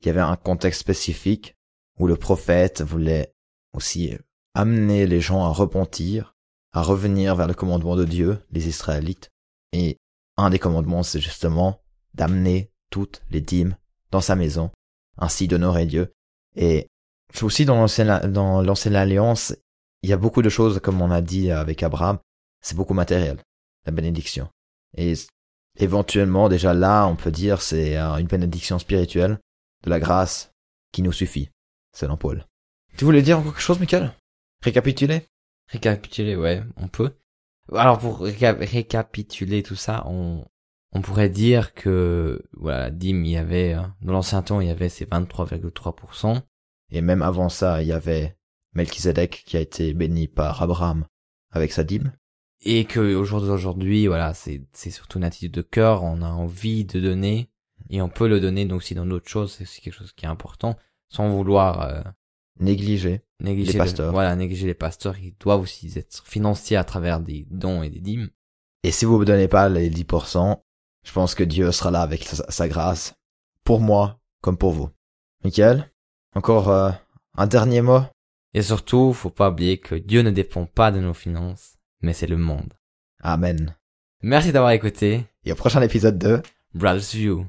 il 0.03 0.07
y 0.07 0.11
avait 0.11 0.20
un 0.20 0.37
contexte 0.37 0.81
spécifique 0.81 1.55
où 1.99 2.07
le 2.07 2.16
prophète 2.16 2.83
voulait 2.83 3.33
aussi 3.73 4.16
amener 4.55 5.07
les 5.07 5.20
gens 5.20 5.44
à 5.44 5.49
repentir, 5.49 6.34
à 6.75 6.83
revenir 6.83 7.37
vers 7.37 7.47
le 7.47 7.55
commandement 7.55 7.97
de 7.97 8.05
Dieu, 8.05 8.39
les 8.51 8.69
Israélites. 8.69 9.31
Et 9.73 9.97
un 10.37 10.51
des 10.51 10.59
commandements, 10.59 11.05
c'est 11.05 11.21
justement 11.21 11.81
d'amener 12.15 12.71
toutes 12.91 13.23
les 13.31 13.41
dîmes 13.41 13.77
dans 14.11 14.21
sa 14.21 14.35
maison, 14.35 14.71
ainsi 15.17 15.49
d'honorer 15.49 15.87
Dieu. 15.87 16.13
Et 16.57 16.89
aussi 17.41 17.65
dans 17.65 17.77
l'ancienne, 17.77 18.31
dans 18.33 18.61
l'ancienne 18.61 18.97
alliance, 18.97 19.55
il 20.03 20.11
y 20.11 20.13
a 20.13 20.17
beaucoup 20.17 20.43
de 20.43 20.49
choses, 20.49 20.81
comme 20.81 21.01
on 21.01 21.11
a 21.13 21.21
dit 21.21 21.51
avec 21.51 21.83
Abraham, 21.83 22.19
c'est 22.61 22.77
beaucoup 22.77 22.95
matériel, 22.95 23.39
la 23.87 23.93
bénédiction. 23.93 24.49
Et 24.97 25.15
éventuellement, 25.79 26.49
déjà 26.49 26.75
là, 26.75 27.07
on 27.07 27.17
peut 27.17 27.31
dire 27.31 27.63
c'est 27.63 27.97
euh, 27.97 28.17
une 28.17 28.27
bénédiction 28.27 28.79
spirituelle 28.79 29.39
de 29.85 29.91
la 29.91 30.01
grâce 30.01 30.51
qui 30.93 31.03
nous 31.03 31.13
suffit, 31.13 31.51
selon 31.97 32.17
Paul. 32.17 32.45
Tu 32.97 33.05
voulais 33.05 33.23
dire 33.23 33.43
quelque 33.43 33.61
chose, 33.61 33.81
Michael? 33.81 34.13
Récapituler? 34.63 35.27
Récapituler, 35.68 36.37
ouais, 36.37 36.62
on 36.77 36.88
peut. 36.88 37.12
Alors 37.72 37.98
pour 37.98 38.22
réca- 38.24 38.57
récapituler 38.59 39.62
tout 39.62 39.74
ça, 39.77 40.05
on, 40.07 40.44
on 40.92 41.00
pourrait 41.00 41.31
dire 41.31 41.74
que 41.74 42.42
voilà, 42.53 42.90
dîme, 42.90 43.24
il 43.24 43.33
y 43.33 43.37
avait 43.37 43.74
euh, 43.74 43.83
dans 44.03 44.12
l'ancien 44.12 44.42
temps, 44.42 44.61
il 44.61 44.68
y 44.68 44.70
avait 44.70 44.88
ces 44.90 45.07
23,3%. 45.07 46.42
Et 46.90 47.00
même 47.00 47.22
avant 47.22 47.48
ça, 47.48 47.83
il 47.83 47.88
y 47.88 47.92
avait 47.92 48.37
Melchizedek 48.74 49.42
qui 49.46 49.57
a 49.57 49.61
été 49.61 49.94
béni 49.94 50.29
par 50.29 50.62
Abraham 50.62 51.07
avec 51.50 51.72
sa 51.72 51.85
dîme. 51.85 52.12
et 52.66 52.85
que 52.85 53.14
au 53.14 53.24
jour 53.24 53.40
d'aujourd'hui, 53.40 54.07
voilà, 54.07 54.35
c'est 54.35 54.62
c'est 54.72 54.90
surtout 54.90 55.18
une 55.18 55.24
attitude 55.24 55.53
de 55.53 55.62
cœur. 55.62 56.03
On 56.03 56.22
a 56.22 56.29
envie 56.31 56.85
de 56.85 57.00
donner 57.00 57.50
et 57.90 58.00
on 58.03 58.09
peut 58.09 58.29
le 58.29 58.40
donner 58.40 58.66
donc 58.66 58.79
aussi 58.79 58.94
dans 58.94 59.07
d'autres 59.07 59.29
choses. 59.29 59.53
C'est 59.64 59.81
quelque 59.81 59.94
chose 59.94 60.12
qui 60.12 60.24
est 60.27 60.29
important, 60.29 60.77
sans 61.09 61.29
vouloir 61.31 61.81
euh, 61.83 62.03
Négliger. 62.61 63.21
négliger 63.40 63.73
Les 63.73 63.79
le- 63.79 63.85
pasteurs. 63.85 64.12
voilà, 64.12 64.35
négliger 64.37 64.67
les 64.67 64.75
pasteurs. 64.75 65.19
Ils 65.19 65.35
doivent 65.40 65.61
aussi 65.61 65.93
être 65.97 66.23
financiers 66.25 66.77
à 66.77 66.85
travers 66.85 67.21
des 67.21 67.47
dons 67.51 67.83
et 67.83 67.90
des 67.90 68.01
dîmes. 68.01 68.31
Et 68.83 68.90
si 68.93 69.05
vous 69.05 69.19
me 69.19 69.25
donnez 69.25 69.49
pas 69.49 69.69
les 69.69 69.90
10%, 69.90 70.62
je 71.05 71.12
pense 71.12 71.35
que 71.35 71.43
Dieu 71.45 71.73
sera 71.73 71.90
là 71.90 72.03
avec 72.03 72.25
sa, 72.25 72.51
sa 72.51 72.69
grâce. 72.69 73.14
Pour 73.64 73.81
moi, 73.81 74.21
comme 74.40 74.57
pour 74.59 74.73
vous. 74.73 74.90
Michael, 75.43 75.90
encore 76.35 76.69
euh, 76.71 76.90
un 77.37 77.47
dernier 77.47 77.83
mot? 77.83 78.01
Et 78.53 78.62
surtout, 78.62 79.12
faut 79.12 79.31
pas 79.31 79.51
oublier 79.51 79.79
que 79.79 79.95
Dieu 79.97 80.23
ne 80.23 80.31
dépend 80.31 80.67
pas 80.67 80.93
de 80.93 81.01
nos 81.01 81.14
finances, 81.14 81.77
mais 82.03 82.12
c'est 82.12 82.27
le 82.29 82.37
monde. 82.37 82.73
Amen. 83.23 83.75
Merci 84.23 84.53
d'avoir 84.53 84.71
écouté 84.73 85.25
Et 85.45 85.53
au 85.53 85.55
prochain 85.57 85.83
épisode 85.83 86.19
de 86.19 86.40
Brothers 86.75 87.11
View. 87.14 87.47